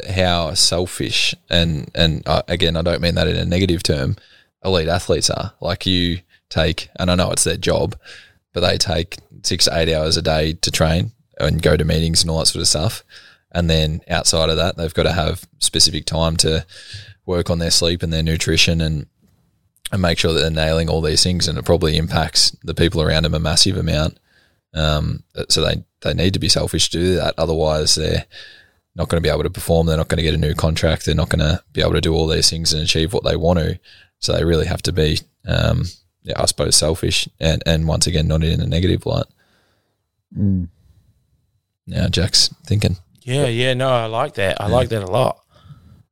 How 0.09 0.55
selfish 0.55 1.35
and 1.50 1.90
and 1.95 2.26
uh, 2.26 2.43
again, 2.49 2.76
I 2.76 2.83
don't 2.83 3.02
mean 3.02 3.16
that 3.16 3.28
in 3.28 3.37
a 3.37 3.45
negative 3.45 3.83
term. 3.83 4.16
Elite 4.64 4.88
athletes 4.88 5.28
are 5.31 5.52
like 5.61 5.87
you 5.87 6.21
take, 6.49 6.88
and 6.99 7.11
I 7.11 7.16
know 7.16 7.31
it's 7.33 7.45
their 7.45 7.57
job, 7.57 7.97
but 8.52 8.61
they 8.61 8.78
take 8.78 9.16
six 9.43 9.69
eight 9.69 9.93
hours 9.93 10.16
a 10.16 10.23
day 10.23 10.52
to 10.55 10.71
train 10.71 11.12
and 11.38 11.62
go 11.62 11.76
to 11.76 11.85
meetings 11.85 12.23
and 12.23 12.31
all 12.31 12.38
that 12.38 12.47
sort 12.47 12.62
of 12.62 12.69
stuff. 12.69 13.02
And 13.52 13.69
then 13.69 14.02
outside 14.09 14.50
of 14.50 14.57
that, 14.57 14.76
they've 14.76 14.95
got 14.95 15.05
to 15.05 15.12
have 15.12 15.47
specific 15.59 16.05
time 16.05 16.37
to 16.38 16.66
work 17.25 17.50
on 17.50 17.59
their 17.59 17.71
sleep 17.71 18.02
and 18.02 18.12
their 18.12 18.23
nutrition 18.23 18.81
and 18.81 19.07
and 19.90 20.02
make 20.02 20.19
sure 20.19 20.33
that 20.33 20.40
they're 20.40 20.50
nailing 20.50 20.88
all 20.88 21.00
these 21.00 21.23
things. 21.23 21.49
And 21.49 21.59
it 21.59 21.64
probably 21.64 21.97
impacts 21.97 22.50
the 22.62 22.75
people 22.75 23.02
around 23.02 23.25
them 23.25 23.35
a 23.35 23.40
massive 23.40 23.76
amount. 23.76 24.19
Um, 24.75 25.23
so 25.49 25.62
they, 25.62 25.85
they 26.02 26.14
need 26.14 26.35
to 26.35 26.38
be 26.38 26.49
selfish 26.49 26.90
to 26.90 26.99
do 26.99 27.14
that. 27.16 27.35
Otherwise, 27.38 27.94
they're 27.94 28.26
not 28.94 29.08
going 29.08 29.23
to 29.23 29.26
be 29.26 29.32
able 29.32 29.42
to 29.42 29.50
perform. 29.50 29.87
They're 29.87 29.96
not 29.96 30.08
going 30.08 30.18
to 30.18 30.23
get 30.23 30.35
a 30.35 30.38
new 30.38 30.54
contract. 30.54 31.04
They're 31.04 31.14
not 31.14 31.28
going 31.28 31.40
to 31.40 31.62
be 31.73 31.80
able 31.80 31.92
to 31.92 32.00
do 32.00 32.14
all 32.14 32.26
these 32.26 32.50
things 32.50 32.73
and 32.73 32.82
achieve 32.82 33.12
what 33.12 33.25
they 33.25 33.37
want 33.37 33.58
to. 33.58 33.78
So 34.18 34.32
they 34.32 34.44
really 34.44 34.66
have 34.66 34.82
to 34.82 34.92
be, 34.92 35.20
um, 35.46 35.85
yeah, 36.23 36.40
I 36.40 36.46
suppose, 36.46 36.76
selfish 36.76 37.28
and, 37.38 37.62
and 37.66 37.87
once 37.87 38.06
again, 38.06 38.28
not 38.28 38.42
in 38.42 38.61
a 38.61 38.66
negative 38.66 39.06
light. 39.06 39.26
Mm. 40.37 40.68
Now, 41.87 42.08
Jack's 42.08 42.49
thinking. 42.66 42.96
Yeah, 43.23 43.46
yeah, 43.46 43.75
no, 43.75 43.88
I 43.88 44.06
like 44.06 44.35
that. 44.35 44.61
I 44.61 44.68
like 44.68 44.88
that 44.90 45.02
a 45.02 45.11
lot. 45.11 45.40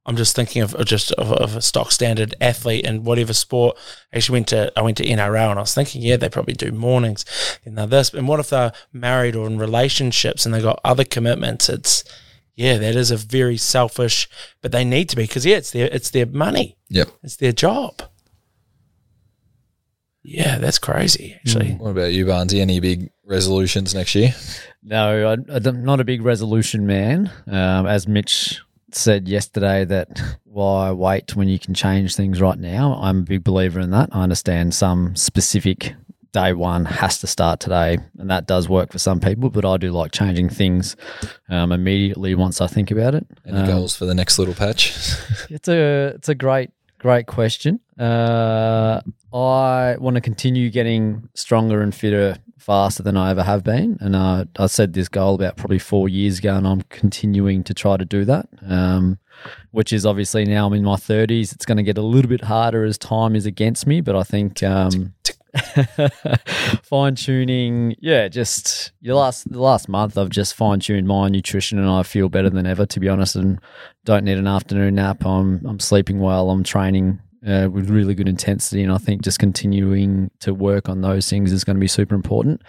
I'm 0.06 0.16
just 0.16 0.36
thinking 0.36 0.60
of 0.62 0.74
of 0.74 0.86
just 0.86 1.12
of, 1.12 1.32
of 1.32 1.56
a 1.56 1.62
stock 1.62 1.90
standard 1.90 2.34
athlete 2.40 2.84
in 2.84 3.04
whatever 3.04 3.32
sport. 3.32 3.76
I 4.12 4.16
actually 4.18 4.34
went 4.36 4.48
to 4.48 4.72
I 4.76 4.82
went 4.82 4.96
to 4.98 5.04
NRL 5.04 5.50
and 5.50 5.58
I 5.58 5.62
was 5.62 5.74
thinking, 5.74 6.02
yeah, 6.02 6.16
they 6.16 6.28
probably 6.28 6.54
do 6.54 6.72
mornings. 6.72 7.24
And 7.64 7.74
now 7.76 7.86
this, 7.86 8.12
and 8.12 8.28
what 8.28 8.40
if 8.40 8.50
they're 8.50 8.72
married 8.92 9.34
or 9.34 9.46
in 9.46 9.58
relationships 9.58 10.44
and 10.44 10.54
they 10.54 10.60
got 10.60 10.80
other 10.84 11.04
commitments? 11.04 11.68
It's 11.68 12.04
yeah, 12.56 12.76
that 12.78 12.94
is 12.94 13.10
a 13.10 13.16
very 13.16 13.56
selfish, 13.56 14.28
but 14.62 14.72
they 14.72 14.84
need 14.84 15.08
to 15.08 15.16
be 15.16 15.24
because 15.24 15.46
yeah, 15.46 15.56
it's 15.56 15.70
their 15.72 15.88
it's 15.90 16.10
their 16.10 16.26
money, 16.26 16.76
Yep. 16.90 17.08
it's 17.22 17.36
their 17.36 17.52
job. 17.52 18.02
Yeah, 20.22 20.58
that's 20.58 20.78
crazy. 20.78 21.34
Actually, 21.34 21.72
What 21.72 21.90
about 21.90 22.12
you, 22.12 22.24
Barnesy? 22.26 22.60
Any 22.60 22.80
big 22.80 23.10
resolutions 23.26 23.94
next 23.94 24.14
year? 24.14 24.34
No, 24.82 25.32
I, 25.32 25.56
I'm 25.56 25.84
not 25.84 26.00
a 26.00 26.04
big 26.04 26.22
resolution 26.22 26.86
man. 26.86 27.30
Um, 27.46 27.86
as 27.86 28.08
Mitch 28.08 28.60
said 28.96 29.28
yesterday, 29.28 29.84
that 29.84 30.20
why 30.44 30.90
wait 30.92 31.34
when 31.36 31.48
you 31.48 31.58
can 31.58 31.74
change 31.74 32.14
things 32.14 32.40
right 32.40 32.58
now? 32.58 32.94
I'm 33.00 33.20
a 33.20 33.22
big 33.22 33.44
believer 33.44 33.80
in 33.80 33.90
that. 33.90 34.10
I 34.12 34.22
understand 34.22 34.74
some 34.74 35.14
specific 35.16 35.94
day 36.32 36.52
one 36.52 36.84
has 36.84 37.18
to 37.20 37.26
start 37.26 37.60
today, 37.60 37.98
and 38.18 38.28
that 38.30 38.46
does 38.46 38.68
work 38.68 38.92
for 38.92 38.98
some 38.98 39.20
people. 39.20 39.50
But 39.50 39.64
I 39.64 39.76
do 39.76 39.90
like 39.92 40.12
changing 40.12 40.48
things 40.48 40.96
um, 41.48 41.72
immediately 41.72 42.34
once 42.34 42.60
I 42.60 42.66
think 42.66 42.90
about 42.90 43.14
it. 43.14 43.26
Any 43.46 43.58
Um, 43.58 43.66
goals 43.66 43.96
for 43.96 44.04
the 44.04 44.14
next 44.14 44.38
little 44.38 44.54
patch? 44.54 44.92
it's 45.50 45.68
a 45.68 46.12
it's 46.16 46.28
a 46.28 46.34
great 46.34 46.70
great 46.98 47.26
question. 47.26 47.80
Uh, 47.98 49.00
I 49.32 49.96
want 49.98 50.14
to 50.14 50.20
continue 50.20 50.70
getting 50.70 51.28
stronger 51.34 51.82
and 51.82 51.94
fitter 51.94 52.36
faster 52.64 53.02
than 53.02 53.16
I 53.16 53.30
ever 53.30 53.42
have 53.42 53.62
been, 53.62 53.98
and 54.00 54.16
uh, 54.16 54.46
I 54.56 54.66
set 54.66 54.92
this 54.92 55.08
goal 55.08 55.34
about 55.34 55.56
probably 55.56 55.78
four 55.78 56.08
years 56.08 56.38
ago, 56.38 56.56
and 56.56 56.66
I'm 56.66 56.82
continuing 56.82 57.62
to 57.64 57.74
try 57.74 57.96
to 57.96 58.04
do 58.04 58.24
that. 58.24 58.48
Um, 58.66 59.18
which 59.72 59.92
is 59.92 60.06
obviously 60.06 60.44
now 60.44 60.66
I'm 60.66 60.72
in 60.74 60.84
my 60.84 60.94
30s. 60.94 61.52
It's 61.52 61.66
going 61.66 61.76
to 61.76 61.82
get 61.82 61.98
a 61.98 62.02
little 62.02 62.28
bit 62.28 62.42
harder 62.42 62.84
as 62.84 62.96
time 62.96 63.34
is 63.34 63.46
against 63.46 63.86
me, 63.86 64.00
but 64.00 64.14
I 64.14 64.22
think 64.22 64.62
um, 64.62 65.12
fine 66.82 67.14
tuning, 67.14 67.96
yeah, 68.00 68.28
just 68.28 68.92
the 69.02 69.14
last 69.14 69.50
the 69.50 69.60
last 69.60 69.88
month 69.88 70.16
I've 70.16 70.30
just 70.30 70.54
fine 70.54 70.80
tuned 70.80 71.06
my 71.06 71.28
nutrition 71.28 71.78
and 71.78 71.88
I 71.88 72.02
feel 72.02 72.28
better 72.28 72.50
than 72.50 72.66
ever 72.66 72.86
to 72.86 73.00
be 73.00 73.08
honest 73.08 73.36
and 73.36 73.60
don't 74.04 74.24
need 74.24 74.38
an 74.38 74.46
afternoon 74.46 74.94
nap. 74.94 75.24
I'm 75.24 75.64
I'm 75.66 75.80
sleeping 75.80 76.20
well, 76.20 76.50
I'm 76.50 76.64
training 76.64 77.20
uh, 77.46 77.68
with 77.70 77.90
really 77.90 78.14
good 78.14 78.28
intensity 78.28 78.82
and 78.82 78.92
I 78.92 78.98
think 78.98 79.22
just 79.22 79.38
continuing 79.38 80.30
to 80.40 80.54
work 80.54 80.88
on 80.88 81.00
those 81.00 81.28
things 81.28 81.52
is 81.52 81.64
going 81.64 81.76
to 81.76 81.80
be 81.80 81.88
super 81.88 82.14
important. 82.14 82.62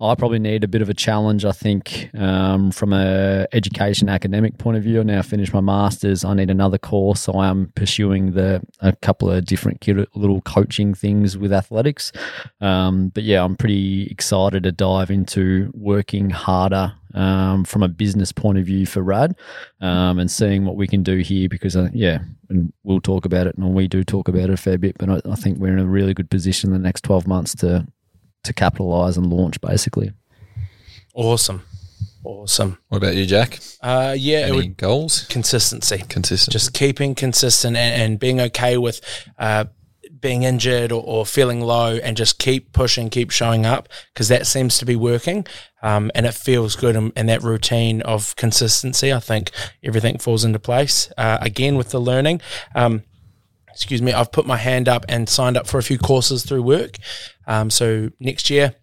I 0.00 0.14
probably 0.14 0.38
need 0.38 0.64
a 0.64 0.68
bit 0.68 0.82
of 0.82 0.88
a 0.88 0.94
challenge 0.94 1.44
I 1.44 1.52
think 1.52 2.10
um, 2.14 2.70
from 2.70 2.92
a 2.92 3.46
education 3.52 4.08
academic 4.08 4.58
point 4.58 4.76
of 4.76 4.82
view. 4.82 5.00
I 5.00 5.02
now 5.02 5.22
finished 5.22 5.52
my 5.52 5.60
masters. 5.60 6.24
I 6.24 6.34
need 6.34 6.50
another 6.50 6.78
course. 6.78 7.20
So 7.20 7.34
I 7.34 7.48
am 7.48 7.72
pursuing 7.74 8.32
the 8.32 8.62
a 8.80 8.94
couple 8.96 9.30
of 9.30 9.44
different 9.44 9.86
little 10.14 10.40
coaching 10.42 10.94
things 10.94 11.36
with 11.36 11.52
athletics. 11.52 12.12
Um, 12.60 13.08
but 13.08 13.24
yeah, 13.24 13.44
I'm 13.44 13.56
pretty 13.56 14.06
excited 14.10 14.62
to 14.64 14.72
dive 14.72 15.10
into 15.10 15.70
working 15.74 16.30
harder 16.30 16.94
um, 17.14 17.64
from 17.64 17.82
a 17.82 17.88
business 17.88 18.32
point 18.32 18.58
of 18.58 18.66
view 18.66 18.86
for 18.86 19.02
Rad 19.02 19.36
um, 19.80 20.18
and 20.18 20.30
seeing 20.30 20.64
what 20.64 20.76
we 20.76 20.86
can 20.86 21.02
do 21.02 21.18
here 21.18 21.48
because, 21.48 21.76
uh, 21.76 21.88
yeah, 21.92 22.18
and 22.48 22.72
we'll 22.84 23.00
talk 23.00 23.24
about 23.24 23.46
it 23.46 23.56
and 23.56 23.74
we 23.74 23.88
do 23.88 24.04
talk 24.04 24.28
about 24.28 24.44
it 24.44 24.50
a 24.50 24.56
fair 24.56 24.78
bit, 24.78 24.96
but 24.98 25.08
I, 25.08 25.20
I 25.30 25.34
think 25.34 25.58
we're 25.58 25.72
in 25.72 25.78
a 25.78 25.86
really 25.86 26.14
good 26.14 26.30
position 26.30 26.70
in 26.70 26.74
the 26.74 26.86
next 26.86 27.02
12 27.02 27.26
months 27.26 27.54
to, 27.56 27.86
to 28.44 28.52
capitalize 28.52 29.16
and 29.16 29.26
launch 29.26 29.60
basically. 29.60 30.12
awesome, 31.14 31.62
awesome. 32.24 32.78
What 32.88 32.98
about 32.98 33.14
you, 33.14 33.26
Jack? 33.26 33.58
Uh, 33.80 34.14
yeah, 34.18 34.46
it 34.46 34.54
would 34.54 34.76
goals? 34.76 35.26
consistency. 35.26 35.98
Consistent. 36.08 36.52
just 36.52 36.72
keeping 36.72 37.14
consistent 37.14 37.76
and, 37.76 38.02
and 38.02 38.20
being 38.20 38.40
okay 38.40 38.78
with 38.78 39.00
uh, 39.38 39.64
being 40.22 40.44
injured 40.44 40.90
or, 40.90 41.02
or 41.04 41.26
feeling 41.26 41.60
low 41.60 41.96
and 41.96 42.16
just 42.16 42.38
keep 42.38 42.72
pushing, 42.72 43.10
keep 43.10 43.30
showing 43.30 43.66
up 43.66 43.88
because 44.14 44.28
that 44.28 44.46
seems 44.46 44.78
to 44.78 44.86
be 44.86 44.96
working 44.96 45.46
um, 45.82 46.10
and 46.14 46.24
it 46.24 46.32
feels 46.32 46.74
good. 46.76 46.96
And, 46.96 47.12
and 47.14 47.28
that 47.28 47.42
routine 47.42 48.00
of 48.02 48.34
consistency, 48.36 49.12
I 49.12 49.20
think 49.20 49.50
everything 49.82 50.16
falls 50.18 50.44
into 50.44 50.58
place. 50.58 51.12
Uh, 51.18 51.36
again, 51.42 51.76
with 51.76 51.90
the 51.90 52.00
learning. 52.00 52.40
Um, 52.74 53.02
excuse 53.68 54.00
me, 54.00 54.12
I've 54.12 54.32
put 54.32 54.46
my 54.46 54.56
hand 54.56 54.88
up 54.88 55.04
and 55.08 55.28
signed 55.28 55.56
up 55.56 55.66
for 55.66 55.78
a 55.78 55.82
few 55.82 55.98
courses 55.98 56.44
through 56.44 56.62
work. 56.62 56.96
Um, 57.46 57.68
so 57.70 58.10
next 58.20 58.48
year, 58.48 58.74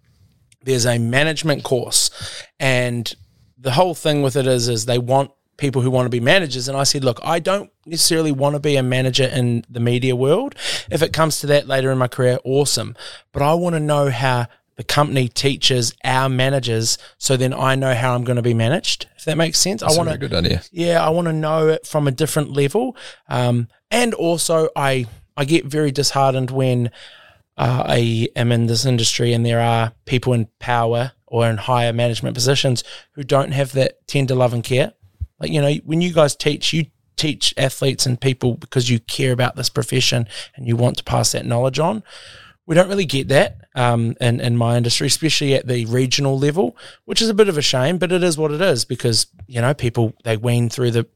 there's 0.64 0.86
a 0.86 1.00
management 1.00 1.64
course, 1.64 2.12
and 2.60 3.12
the 3.58 3.72
whole 3.72 3.96
thing 3.96 4.22
with 4.22 4.36
it 4.36 4.46
is, 4.46 4.68
is 4.68 4.86
they 4.86 4.98
want 4.98 5.32
people 5.60 5.82
who 5.82 5.92
want 5.92 6.06
to 6.06 6.10
be 6.10 6.20
managers. 6.20 6.68
And 6.68 6.78
I 6.78 6.84
said, 6.84 7.04
look, 7.04 7.20
I 7.24 7.40
don't 7.40 7.72
necessarily 7.86 8.32
want 8.32 8.56
to 8.56 8.60
be 8.60 8.76
a 8.76 8.84
manager 8.84 9.26
in 9.26 9.64
the 9.70 9.80
media 9.80 10.16
world. 10.16 10.56
If 10.90 11.02
it 11.02 11.14
comes 11.14 11.40
to 11.42 11.48
that 11.48 11.68
later 11.68 11.92
in 11.92 11.98
my 11.98 12.08
career, 12.08 12.40
awesome. 12.44 12.96
But 13.32 13.42
I 13.44 13.54
want 13.54 13.76
to 13.76 13.80
know 13.80 14.10
how 14.10 14.48
the 14.78 14.84
company 14.86 15.28
teaches 15.28 15.94
our 16.06 16.30
managers, 16.30 16.98
so 17.18 17.36
then 17.36 17.54
I 17.54 17.76
know 17.76 17.94
how 17.94 18.16
I'm 18.16 18.24
going 18.24 18.38
to 18.38 18.42
be 18.42 18.54
managed. 18.54 19.08
If 19.18 19.26
that 19.26 19.36
makes 19.36 19.60
sense, 19.60 19.82
That's 19.82 19.94
I 19.94 19.98
want 19.98 20.10
to 20.10 20.18
good 20.18 20.34
idea. 20.34 20.64
yeah, 20.72 21.06
I 21.06 21.10
want 21.10 21.28
to 21.28 21.34
know 21.34 21.68
it 21.68 21.86
from 21.86 22.08
a 22.08 22.12
different 22.12 22.54
level. 22.54 22.96
Um, 23.28 23.68
and 23.92 24.14
also, 24.14 24.70
I 24.78 25.06
I 25.36 25.44
get 25.44 25.66
very 25.66 25.92
disheartened 25.92 26.50
when 26.50 26.92
uh, 27.58 27.84
I 27.88 28.30
am 28.38 28.54
in 28.54 28.68
this 28.68 28.86
industry 28.86 29.34
and 29.34 29.46
there 29.46 29.60
are 29.60 29.92
people 30.06 30.32
in 30.32 30.48
power 30.60 31.12
or 31.28 31.50
in 31.50 31.58
higher 31.58 31.92
management 31.92 32.34
positions 32.34 32.84
who 33.14 33.24
don't 33.24 33.52
have 33.52 33.74
that 33.74 34.08
tender 34.08 34.34
love 34.34 34.54
and 34.54 34.64
care. 34.64 34.94
Like 35.40 35.52
you 35.52 35.62
know, 35.62 35.74
when 35.86 36.02
you 36.02 36.14
guys 36.14 36.36
teach, 36.36 36.74
you 36.74 36.86
teach 37.20 37.54
athletes 37.58 38.06
and 38.06 38.20
people 38.20 38.56
because 38.56 38.90
you 38.90 39.00
care 39.02 39.34
about 39.34 39.56
this 39.58 39.70
profession 39.70 40.28
and 40.56 40.68
you 40.68 40.76
want 40.78 40.98
to 40.98 41.04
pass 41.04 41.34
that 41.34 41.46
knowledge 41.46 41.78
on. 41.78 42.02
We 42.66 42.76
don't 42.76 42.88
really 42.88 43.06
get 43.06 43.28
that 43.30 43.58
um, 43.76 44.16
in, 44.22 44.40
in 44.40 44.56
my 44.56 44.78
industry, 44.78 45.08
especially 45.08 45.54
at 45.56 45.68
the 45.68 45.86
regional 45.86 46.38
level, 46.38 46.78
which 47.06 47.22
is 47.22 47.28
a 47.28 47.34
bit 47.34 47.50
of 47.50 47.58
a 47.58 47.62
shame, 47.62 47.98
but 47.98 48.12
it 48.12 48.24
is 48.24 48.38
what 48.38 48.52
it 48.52 48.62
is 48.62 48.86
because, 48.86 49.28
you 49.48 49.60
know, 49.60 49.74
people, 49.74 50.14
they 50.24 50.38
wean 50.38 50.70
through 50.70 50.92
the, 50.92 51.08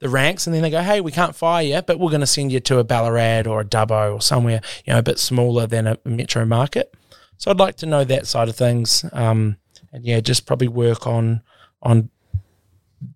the 0.00 0.08
ranks 0.08 0.46
and 0.46 0.54
then 0.54 0.62
they 0.62 0.70
go, 0.70 0.80
hey, 0.80 1.00
we 1.00 1.12
can't 1.12 1.36
fire 1.36 1.62
you, 1.62 1.82
but 1.82 2.00
we're 2.00 2.10
going 2.10 2.20
to 2.20 2.26
send 2.26 2.50
you 2.50 2.58
to 2.60 2.78
a 2.78 2.84
Ballarat 2.84 3.46
or 3.46 3.60
a 3.60 3.64
Dubbo 3.64 4.14
or 4.14 4.20
somewhere, 4.20 4.60
you 4.86 4.92
know, 4.92 4.98
a 4.98 5.02
bit 5.02 5.18
smaller 5.18 5.66
than 5.66 5.86
a 5.86 5.98
metro 6.04 6.44
market. 6.44 6.92
So 7.36 7.50
I'd 7.50 7.60
like 7.60 7.76
to 7.76 7.86
know 7.86 8.02
that 8.04 8.26
side 8.26 8.48
of 8.48 8.56
things. 8.56 9.04
Um, 9.12 9.58
and 9.92 10.04
yeah, 10.04 10.20
just 10.20 10.46
probably 10.46 10.68
work 10.68 11.06
on, 11.06 11.42
on 11.82 12.08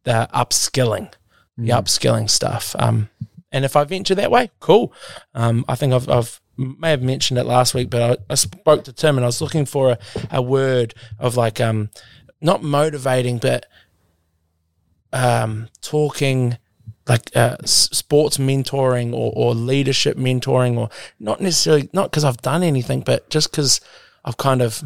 the 0.05 0.29
upskilling, 0.35 1.13
the 1.57 1.71
upskilling 1.71 2.29
stuff. 2.29 2.75
Um, 2.79 3.09
and 3.51 3.65
if 3.65 3.77
I 3.77 3.85
venture 3.85 4.15
that 4.15 4.31
way, 4.31 4.51
cool. 4.61 4.93
Um, 5.35 5.65
I 5.69 5.75
think 5.75 5.93
I've, 5.93 6.09
I've 6.09 6.41
may 6.59 6.91
have 6.91 7.03
mentioned 7.03 7.39
it 7.39 7.45
last 7.45 7.73
week, 7.73 7.89
but 7.89 8.03
I, 8.03 8.33
I 8.33 8.35
spoke 8.35 8.85
to 8.85 8.93
Tim 8.93 9.17
and 9.17 9.25
I 9.25 9.29
was 9.29 9.41
looking 9.41 9.65
for 9.65 9.93
a, 9.93 9.99
a 10.31 10.43
word 10.43 10.93
of 11.19 11.37
like 11.37 11.61
um, 11.61 11.91
not 12.41 12.63
motivating, 12.63 13.39
but 13.39 13.67
um, 15.13 15.69
talking 15.81 16.59
like 17.07 17.35
uh, 17.35 17.57
sports 17.65 18.37
mentoring 18.37 19.15
or, 19.15 19.33
or 19.35 19.55
leadership 19.55 20.19
mentoring, 20.19 20.77
or 20.77 20.91
not 21.19 21.41
necessarily 21.41 21.89
not 21.93 22.11
because 22.11 22.25
I've 22.25 22.43
done 22.43 22.63
anything, 22.63 23.01
but 23.01 23.31
just 23.31 23.51
because 23.51 23.81
I've 24.25 24.37
kind 24.37 24.61
of 24.61 24.85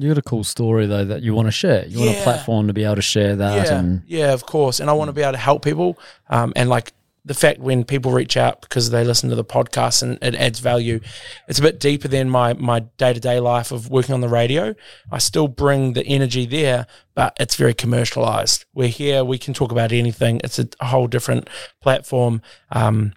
You 0.00 0.08
got 0.08 0.18
a 0.18 0.22
cool 0.22 0.44
story 0.44 0.86
though 0.86 1.04
that 1.04 1.22
you 1.22 1.34
want 1.34 1.48
to 1.48 1.52
share. 1.52 1.86
You 1.86 2.00
want 2.00 2.16
a 2.16 2.22
platform 2.22 2.68
to 2.68 2.72
be 2.72 2.84
able 2.84 2.96
to 2.96 3.02
share 3.02 3.36
that, 3.36 3.66
yeah, 3.66 3.78
and 3.78 4.02
yeah, 4.06 4.32
of 4.32 4.46
course. 4.46 4.80
And 4.80 4.88
I 4.88 4.94
want 4.94 5.10
to 5.10 5.12
be 5.12 5.20
able 5.20 5.32
to 5.32 5.38
help 5.38 5.62
people. 5.62 5.98
Um, 6.30 6.54
and 6.56 6.70
like 6.70 6.94
the 7.26 7.34
fact 7.34 7.60
when 7.60 7.84
people 7.84 8.10
reach 8.10 8.38
out 8.38 8.62
because 8.62 8.88
they 8.88 9.04
listen 9.04 9.28
to 9.28 9.36
the 9.36 9.44
podcast 9.44 10.02
and 10.02 10.18
it 10.22 10.34
adds 10.34 10.60
value, 10.60 11.00
it's 11.48 11.58
a 11.58 11.62
bit 11.62 11.78
deeper 11.78 12.08
than 12.08 12.30
my 12.30 12.54
my 12.54 12.80
day 12.96 13.12
to 13.12 13.20
day 13.20 13.40
life 13.40 13.72
of 13.72 13.90
working 13.90 14.14
on 14.14 14.22
the 14.22 14.28
radio. 14.28 14.74
I 15.12 15.18
still 15.18 15.48
bring 15.48 15.92
the 15.92 16.06
energy 16.06 16.46
there, 16.46 16.86
but 17.14 17.36
it's 17.38 17.56
very 17.56 17.74
commercialized. 17.74 18.64
We're 18.72 18.88
here, 18.88 19.22
we 19.22 19.36
can 19.36 19.52
talk 19.52 19.70
about 19.70 19.92
anything. 19.92 20.40
It's 20.42 20.58
a, 20.58 20.66
a 20.80 20.86
whole 20.86 21.08
different 21.08 21.50
platform. 21.82 22.40
Um, 22.72 23.12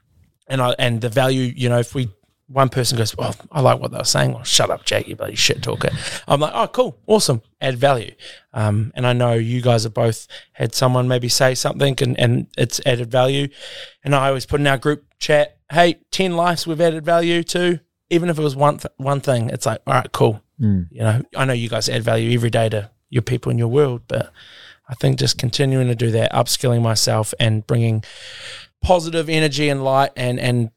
and 0.47 0.61
I 0.61 0.75
and 0.77 0.99
the 0.99 1.07
value, 1.07 1.53
you 1.55 1.69
know, 1.69 1.79
if 1.79 1.95
we 1.95 2.09
one 2.47 2.69
person 2.69 2.97
goes, 2.97 3.15
Well, 3.17 3.35
I 3.51 3.61
like 3.61 3.79
what 3.79 3.91
they 3.91 3.97
were 3.97 4.03
saying. 4.03 4.33
Well, 4.33 4.43
shut 4.43 4.69
up, 4.69 4.85
Jake, 4.85 5.07
you 5.07 5.15
bloody 5.15 5.35
shit 5.35 5.63
talker. 5.63 5.89
I'm 6.27 6.39
like, 6.39 6.53
Oh, 6.53 6.67
cool, 6.67 6.97
awesome, 7.07 7.41
add 7.61 7.77
value. 7.77 8.13
Um, 8.53 8.91
and 8.95 9.07
I 9.07 9.13
know 9.13 9.33
you 9.33 9.61
guys 9.61 9.83
have 9.83 9.93
both 9.93 10.27
had 10.53 10.75
someone 10.75 11.07
maybe 11.07 11.29
say 11.29 11.55
something 11.55 11.95
and, 12.01 12.19
and 12.19 12.47
it's 12.57 12.79
added 12.85 13.09
value. 13.09 13.47
And 14.03 14.13
I 14.15 14.27
always 14.27 14.45
put 14.45 14.59
in 14.59 14.67
our 14.67 14.77
group 14.77 15.05
chat, 15.19 15.57
Hey, 15.71 15.99
10 16.11 16.35
lives 16.35 16.67
we've 16.67 16.79
added 16.81 17.05
value 17.05 17.43
to, 17.43 17.79
even 18.09 18.29
if 18.29 18.37
it 18.37 18.43
was 18.43 18.55
one, 18.55 18.77
th- 18.77 18.93
one 18.97 19.21
thing, 19.21 19.49
it's 19.49 19.65
like, 19.65 19.81
All 19.87 19.93
right, 19.93 20.11
cool. 20.11 20.41
You 20.91 20.99
know, 20.99 21.21
I 21.35 21.45
know 21.45 21.53
you 21.53 21.67
guys 21.69 21.89
add 21.89 22.03
value 22.03 22.33
every 22.33 22.49
day 22.49 22.69
to 22.69 22.91
your 23.09 23.23
people 23.23 23.51
in 23.51 23.57
your 23.57 23.67
world, 23.67 24.01
but 24.07 24.31
I 24.87 24.95
think 24.95 25.17
just 25.17 25.37
continuing 25.37 25.87
to 25.87 25.95
do 25.95 26.11
that, 26.11 26.31
upskilling 26.33 26.81
myself 26.81 27.33
and 27.39 27.65
bringing 27.65 28.03
positive 28.81 29.29
energy 29.29 29.69
and 29.69 29.83
light 29.83 30.11
and 30.15 30.39
and 30.39 30.69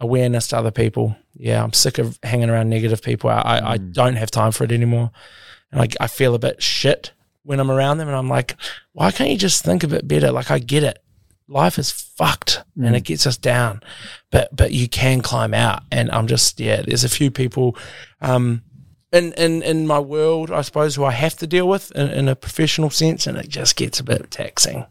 awareness 0.00 0.48
to 0.48 0.58
other 0.58 0.70
people. 0.70 1.16
Yeah, 1.34 1.62
I'm 1.62 1.72
sick 1.72 1.98
of 1.98 2.18
hanging 2.22 2.50
around 2.50 2.68
negative 2.68 3.02
people. 3.02 3.30
I, 3.30 3.40
I, 3.40 3.72
I 3.72 3.76
don't 3.78 4.16
have 4.16 4.30
time 4.30 4.52
for 4.52 4.64
it 4.64 4.72
anymore. 4.72 5.10
And 5.72 5.82
I, 5.82 5.88
I 6.04 6.06
feel 6.06 6.34
a 6.34 6.38
bit 6.38 6.62
shit 6.62 7.12
when 7.42 7.60
I'm 7.60 7.70
around 7.70 7.98
them. 7.98 8.08
And 8.08 8.16
I'm 8.16 8.28
like, 8.28 8.56
why 8.92 9.10
can't 9.10 9.30
you 9.30 9.36
just 9.38 9.64
think 9.64 9.82
a 9.82 9.88
bit 9.88 10.06
better? 10.06 10.30
Like, 10.30 10.50
I 10.50 10.58
get 10.58 10.82
it. 10.82 10.98
Life 11.46 11.78
is 11.78 11.90
fucked 11.90 12.62
and 12.80 12.96
it 12.96 13.04
gets 13.04 13.26
us 13.26 13.36
down, 13.36 13.82
but 14.30 14.48
but 14.56 14.72
you 14.72 14.88
can 14.88 15.20
climb 15.20 15.52
out. 15.52 15.82
And 15.92 16.10
I'm 16.10 16.26
just 16.26 16.58
yeah. 16.58 16.80
There's 16.80 17.04
a 17.04 17.08
few 17.08 17.30
people, 17.30 17.76
um, 18.22 18.62
in 19.12 19.34
in 19.34 19.62
in 19.62 19.86
my 19.86 19.98
world, 19.98 20.50
I 20.50 20.62
suppose, 20.62 20.94
who 20.94 21.04
I 21.04 21.12
have 21.12 21.36
to 21.36 21.46
deal 21.46 21.68
with 21.68 21.92
in, 21.92 22.08
in 22.08 22.28
a 22.28 22.34
professional 22.34 22.88
sense, 22.88 23.26
and 23.26 23.36
it 23.36 23.50
just 23.50 23.76
gets 23.76 24.00
a 24.00 24.04
bit 24.04 24.30
taxing. 24.30 24.86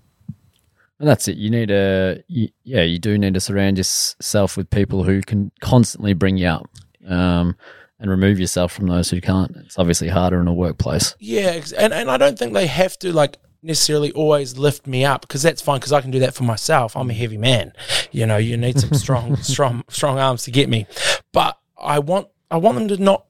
And 1.03 1.09
that's 1.09 1.27
it. 1.27 1.35
You 1.35 1.49
need 1.49 1.69
a, 1.69 2.23
you, 2.29 2.47
yeah, 2.63 2.83
you 2.83 2.97
do 2.97 3.17
need 3.17 3.33
to 3.33 3.41
surround 3.41 3.77
yourself 3.77 4.55
with 4.55 4.69
people 4.69 5.03
who 5.03 5.19
can 5.19 5.51
constantly 5.59 6.13
bring 6.13 6.37
you 6.37 6.47
up 6.47 6.69
um, 7.09 7.57
and 7.99 8.09
remove 8.09 8.39
yourself 8.39 8.71
from 8.71 8.87
those 8.87 9.09
who 9.09 9.19
can't. 9.19 9.53
It's 9.65 9.77
obviously 9.77 10.07
harder 10.07 10.39
in 10.39 10.47
a 10.47 10.53
workplace. 10.53 11.13
Yeah, 11.19 11.61
and 11.77 11.93
and 11.93 12.09
I 12.09 12.15
don't 12.15 12.39
think 12.39 12.53
they 12.53 12.67
have 12.67 12.97
to 12.99 13.11
like 13.11 13.35
necessarily 13.61 14.13
always 14.13 14.57
lift 14.57 14.87
me 14.87 15.03
up 15.03 15.23
because 15.27 15.41
that's 15.41 15.61
fine 15.61 15.81
because 15.81 15.91
I 15.91 15.99
can 15.99 16.09
do 16.09 16.19
that 16.19 16.35
for 16.35 16.45
myself. 16.45 16.95
I'm 16.95 17.09
a 17.09 17.13
heavy 17.13 17.37
man. 17.37 17.73
You 18.13 18.25
know, 18.25 18.37
you 18.37 18.55
need 18.55 18.79
some 18.79 18.93
strong, 18.93 19.35
strong, 19.35 19.83
strong 19.89 20.19
arms 20.19 20.43
to 20.43 20.51
get 20.51 20.69
me. 20.69 20.87
But 21.33 21.59
I 21.77 21.99
want 21.99 22.29
I 22.49 22.55
want 22.55 22.77
them 22.77 22.87
to 22.87 22.95
not. 22.95 23.25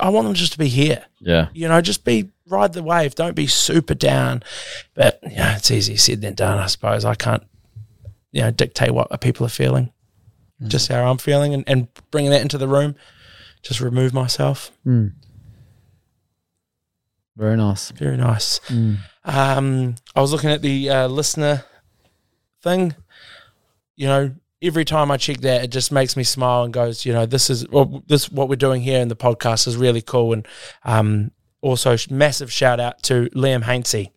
I 0.00 0.08
want 0.10 0.26
them 0.26 0.34
just 0.34 0.52
to 0.52 0.58
be 0.58 0.68
here. 0.68 1.04
Yeah. 1.18 1.48
You 1.52 1.68
know, 1.68 1.80
just 1.80 2.04
be 2.04 2.30
ride 2.46 2.72
the 2.72 2.82
wave. 2.82 3.14
Don't 3.14 3.34
be 3.34 3.46
super 3.46 3.94
down. 3.94 4.42
But 4.94 5.20
yeah, 5.22 5.56
it's 5.56 5.70
easier 5.70 5.96
said 5.96 6.20
than 6.20 6.34
done. 6.34 6.58
I 6.58 6.66
suppose 6.66 7.04
I 7.04 7.14
can't, 7.14 7.42
you 8.32 8.42
know, 8.42 8.50
dictate 8.50 8.92
what 8.92 9.20
people 9.20 9.46
are 9.46 9.50
feeling. 9.50 9.92
Just 10.68 10.88
how 10.88 11.10
I'm 11.10 11.16
feeling, 11.16 11.54
and, 11.54 11.64
and 11.66 11.88
bringing 12.10 12.30
that 12.32 12.42
into 12.42 12.58
the 12.58 12.68
room. 12.68 12.94
Just 13.62 13.80
remove 13.80 14.12
myself. 14.12 14.70
Very 17.36 17.56
nice. 17.56 17.90
Very 17.92 18.18
nice. 18.18 18.60
Um, 19.24 19.94
I 20.14 20.20
was 20.20 20.32
looking 20.32 20.50
at 20.50 20.60
the 20.60 20.90
uh, 20.90 21.06
listener 21.08 21.64
thing. 22.62 22.94
You 23.96 24.06
know, 24.08 24.34
every 24.62 24.84
time 24.84 25.10
I 25.10 25.16
check 25.16 25.38
that, 25.38 25.64
it 25.64 25.68
just 25.68 25.92
makes 25.92 26.16
me 26.16 26.24
smile 26.24 26.64
and 26.64 26.72
goes, 26.72 27.04
you 27.04 27.12
know, 27.12 27.26
this 27.26 27.50
is 27.50 27.68
well, 27.68 28.02
this 28.06 28.30
what 28.30 28.48
we're 28.48 28.56
doing 28.56 28.82
here 28.82 29.00
in 29.00 29.08
the 29.08 29.16
podcast 29.16 29.66
is 29.66 29.76
really 29.76 30.02
cool. 30.02 30.32
And 30.32 30.46
um, 30.84 31.30
also, 31.62 31.96
massive 32.10 32.52
shout 32.52 32.80
out 32.80 33.02
to 33.04 33.28
Liam 33.30 33.62
Hainsey. 33.62 34.10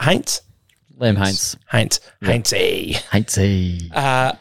Haints? 0.00 0.42
Liam 0.98 1.16
Haints. 1.16 1.56
Haints. 1.70 2.00
Hainsey. 2.22 2.94
Hainsey. 3.10 3.90
Uh, 3.94 4.32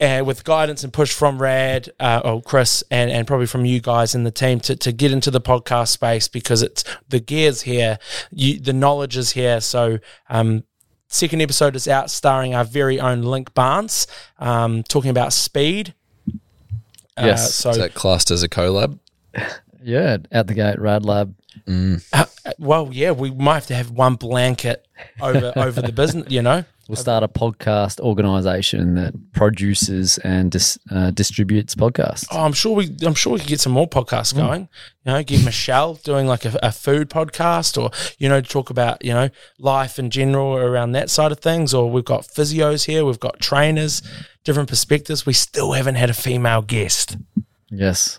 and 0.00 0.26
with 0.26 0.42
guidance 0.42 0.82
and 0.82 0.92
push 0.92 1.12
from 1.12 1.40
Rad, 1.40 1.88
uh, 2.00 2.20
oh 2.24 2.40
Chris, 2.40 2.82
and, 2.90 3.08
and 3.10 3.24
probably 3.24 3.46
from 3.46 3.64
you 3.64 3.80
guys 3.80 4.16
in 4.16 4.24
the 4.24 4.32
team 4.32 4.58
to, 4.60 4.74
to 4.74 4.90
get 4.90 5.12
into 5.12 5.30
the 5.30 5.40
podcast 5.40 5.88
space 5.88 6.26
because 6.26 6.60
it's 6.60 6.82
the 7.08 7.20
gears 7.20 7.62
here, 7.62 7.98
you, 8.32 8.58
the 8.58 8.72
knowledge 8.72 9.16
is 9.16 9.30
here. 9.30 9.60
So, 9.60 10.00
um, 10.28 10.64
second 11.12 11.40
episode 11.42 11.76
is 11.76 11.86
out, 11.86 12.10
starring 12.10 12.54
our 12.54 12.64
very 12.64 12.98
own 12.98 13.22
Linc 13.22 13.52
Barnes, 13.54 14.06
um, 14.38 14.82
talking 14.84 15.10
about 15.10 15.32
speed. 15.32 15.94
Uh, 17.16 17.26
Yes. 17.26 17.54
so, 17.54 17.70
Is 17.70 17.76
that 17.78 17.94
classed 17.94 18.30
as 18.30 18.42
a 18.42 18.48
collab? 18.48 18.98
Yeah, 19.82 20.18
out 20.32 20.46
the 20.46 20.54
gate, 20.54 20.78
Rad 20.78 21.04
Lab. 21.04 21.34
uh, 22.12 22.24
well, 22.58 22.88
yeah, 22.92 23.10
we 23.10 23.30
might 23.30 23.54
have 23.54 23.66
to 23.66 23.74
have 23.74 23.90
one 23.90 24.14
blanket 24.16 24.86
over 25.20 25.52
over 25.56 25.82
the 25.82 25.92
business. 25.92 26.30
You 26.30 26.42
know, 26.42 26.64
We'll 26.88 26.96
start 26.96 27.22
a 27.22 27.28
podcast 27.28 28.00
organization 28.00 28.96
that 28.96 29.14
produces 29.32 30.18
and 30.18 30.50
dis, 30.50 30.78
uh, 30.90 31.10
distributes 31.12 31.76
podcasts. 31.76 32.26
Oh, 32.32 32.44
I'm 32.44 32.52
sure 32.52 32.74
we. 32.74 32.94
I'm 33.02 33.14
sure 33.14 33.34
we 33.34 33.38
could 33.38 33.48
get 33.48 33.60
some 33.60 33.72
more 33.72 33.88
podcasts 33.88 34.34
going. 34.34 34.68
You 35.04 35.12
know, 35.12 35.22
get 35.22 35.44
Michelle 35.44 35.94
doing 35.94 36.26
like 36.26 36.44
a, 36.44 36.58
a 36.62 36.72
food 36.72 37.08
podcast, 37.08 37.80
or 37.80 37.92
you 38.18 38.28
know, 38.28 38.40
talk 38.40 38.68
about 38.68 39.04
you 39.04 39.12
know 39.12 39.30
life 39.58 39.98
in 39.98 40.10
general 40.10 40.56
around 40.56 40.92
that 40.92 41.08
side 41.08 41.30
of 41.30 41.38
things. 41.38 41.72
Or 41.72 41.88
we've 41.88 42.04
got 42.04 42.22
physios 42.22 42.84
here, 42.84 43.04
we've 43.04 43.20
got 43.20 43.38
trainers, 43.40 44.02
different 44.42 44.68
perspectives. 44.68 45.24
We 45.24 45.34
still 45.34 45.72
haven't 45.72 45.94
had 45.94 46.10
a 46.10 46.14
female 46.14 46.62
guest. 46.62 47.16
Yes. 47.70 48.18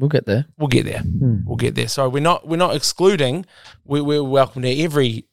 We'll 0.00 0.08
get 0.08 0.24
there. 0.24 0.46
We'll 0.56 0.68
get 0.68 0.86
there. 0.86 1.02
We'll 1.44 1.56
get 1.56 1.74
there. 1.74 1.86
So 1.86 2.08
we're 2.08 2.22
not 2.22 2.48
we're 2.48 2.56
not 2.56 2.74
excluding. 2.74 3.44
We, 3.84 4.00
we're 4.00 4.24
welcome 4.24 4.62
to 4.62 4.80
every 4.80 5.26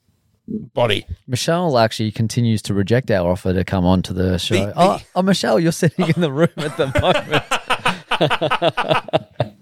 body. 0.45 1.05
Michelle 1.25 1.77
actually 1.77 2.11
continues 2.11 2.61
to 2.63 2.73
reject 2.73 3.09
our 3.09 3.31
offer 3.31 3.53
to 3.53 3.63
come 3.63 3.85
on 3.85 4.01
to 4.03 4.13
the 4.13 4.37
show. 4.37 4.65
The- 4.65 4.73
oh, 4.75 4.99
oh, 5.15 5.21
Michelle, 5.21 5.57
you're 5.57 5.71
sitting 5.71 6.09
in 6.09 6.19
the 6.19 6.33
room 6.33 6.49
at 6.57 6.75
the 6.75 6.87
moment. 9.39 9.55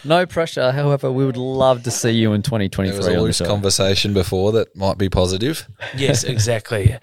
no 0.04 0.24
pressure. 0.24 0.72
However, 0.72 1.12
we 1.12 1.26
would 1.26 1.36
love 1.36 1.82
to 1.82 1.90
see 1.90 2.12
you 2.12 2.32
in 2.32 2.40
2023 2.40 2.90
There 2.90 2.98
was 2.98 3.06
a 3.06 3.16
on 3.18 3.22
loose 3.22 3.42
conversation 3.42 4.14
before 4.14 4.52
that 4.52 4.74
might 4.74 4.96
be 4.96 5.10
positive. 5.10 5.68
Yes, 5.94 6.24
exactly. 6.34 6.96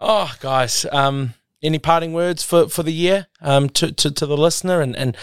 oh, 0.00 0.34
guys, 0.40 0.86
um, 0.92 1.34
any 1.62 1.78
parting 1.78 2.14
words 2.14 2.42
for, 2.42 2.70
for 2.70 2.82
the 2.82 2.92
year 2.92 3.26
um, 3.42 3.68
to, 3.70 3.92
to, 3.92 4.10
to 4.10 4.24
the 4.24 4.36
listener 4.36 4.80
and, 4.80 4.96
and 4.96 5.14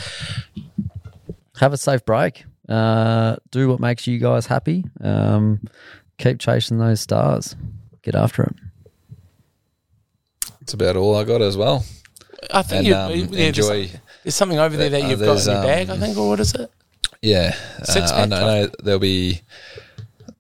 Have 1.58 1.74
a 1.74 1.78
safe 1.78 2.04
break. 2.06 2.46
Uh, 2.68 3.36
do 3.52 3.70
what 3.70 3.80
makes 3.80 4.08
you 4.08 4.18
guys 4.20 4.46
happy. 4.48 4.86
Um, 5.02 5.62
keep 6.18 6.40
chasing 6.40 6.78
those 6.78 7.02
stars. 7.02 7.56
Get 8.02 8.16
after 8.16 8.44
it. 8.44 8.56
That's 10.60 10.74
about 10.74 10.96
all 10.96 11.16
I 11.16 11.24
got 11.26 11.42
as 11.42 11.58
well. 11.58 11.86
I 12.54 12.62
think 12.62 12.80
And 12.80 12.88
you, 12.88 12.96
um, 12.96 13.12
yeah, 13.34 13.48
enjoy. 13.48 13.90
There's 14.24 14.36
something 14.36 14.60
over 14.60 14.76
there 14.78 14.90
that 14.90 15.04
Uh, 15.04 15.08
you've 15.08 15.20
got 15.20 15.26
in 15.26 15.36
there's, 15.36 15.48
your 15.48 15.62
bag, 15.64 15.90
I 15.90 15.94
um, 15.94 16.00
think, 16.00 16.18
or 16.18 16.30
what 16.30 16.40
is 16.40 16.54
it? 16.56 16.72
Yeah, 17.22 17.54
Six 17.84 18.12
uh, 18.12 18.16
I 18.16 18.26
know, 18.26 18.36
I 18.36 18.40
know 18.62 18.70
there'll 18.84 19.00
be. 19.00 19.42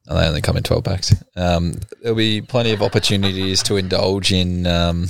oh, 0.10 0.17
They 0.17 0.28
only 0.28 0.41
come 0.41 0.58
in 0.58 0.63
twelve 0.63 0.84
packs. 0.84 1.13
Um, 1.36 1.76
there'll 2.02 2.17
be 2.17 2.41
plenty 2.41 2.71
of 2.73 2.82
opportunities 2.82 3.63
to 3.63 3.78
indulge 3.78 4.34
in 4.34 4.67
um, 4.67 5.08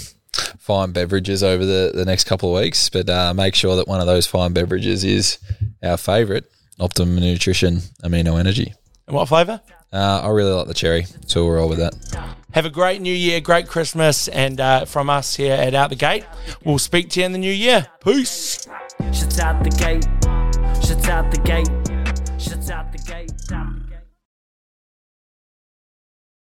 fine 0.59 0.91
beverages 0.91 1.43
over 1.43 1.65
the, 1.65 1.91
the 1.93 2.05
next 2.05 2.25
couple 2.25 2.55
of 2.55 2.61
weeks, 2.61 2.89
but 2.89 3.09
uh, 3.09 3.33
make 3.33 3.55
sure 3.55 3.75
that 3.75 3.87
one 3.87 3.99
of 3.99 4.07
those 4.07 4.27
fine 4.27 4.53
beverages 4.53 5.03
is 5.03 5.37
our 5.81 5.97
favourite, 5.97 6.43
Optimum 6.79 7.15
Nutrition 7.15 7.77
Amino 8.03 8.39
Energy. 8.39 8.73
And 9.07 9.15
what 9.15 9.27
flavour? 9.27 9.61
Uh, 9.91 10.21
I 10.23 10.29
really 10.29 10.51
like 10.51 10.67
the 10.67 10.73
cherry, 10.73 11.05
so 11.27 11.45
we're 11.45 11.61
all 11.61 11.69
with 11.69 11.79
that. 11.79 11.93
Have 12.51 12.65
a 12.65 12.69
great 12.69 13.01
new 13.01 13.13
year, 13.13 13.41
great 13.41 13.67
Christmas, 13.67 14.27
and 14.27 14.59
uh, 14.59 14.85
from 14.85 15.09
us 15.09 15.35
here 15.35 15.53
at 15.53 15.73
Out 15.73 15.89
the 15.89 15.95
Gate, 15.95 16.25
we'll 16.63 16.79
speak 16.79 17.09
to 17.11 17.19
you 17.19 17.25
in 17.25 17.31
the 17.31 17.37
new 17.37 17.51
year. 17.51 17.87
Peace. 18.03 18.67
Shut 19.11 19.39
out 19.39 19.63
the 19.63 19.69
gate. 19.69 20.05
Shut 20.85 21.09
out 21.09 21.31
the 21.31 21.41
gate. 21.43 21.69
Shut 22.39 22.69
out 22.71 22.91
the 22.91 22.97
gate. 22.99 23.31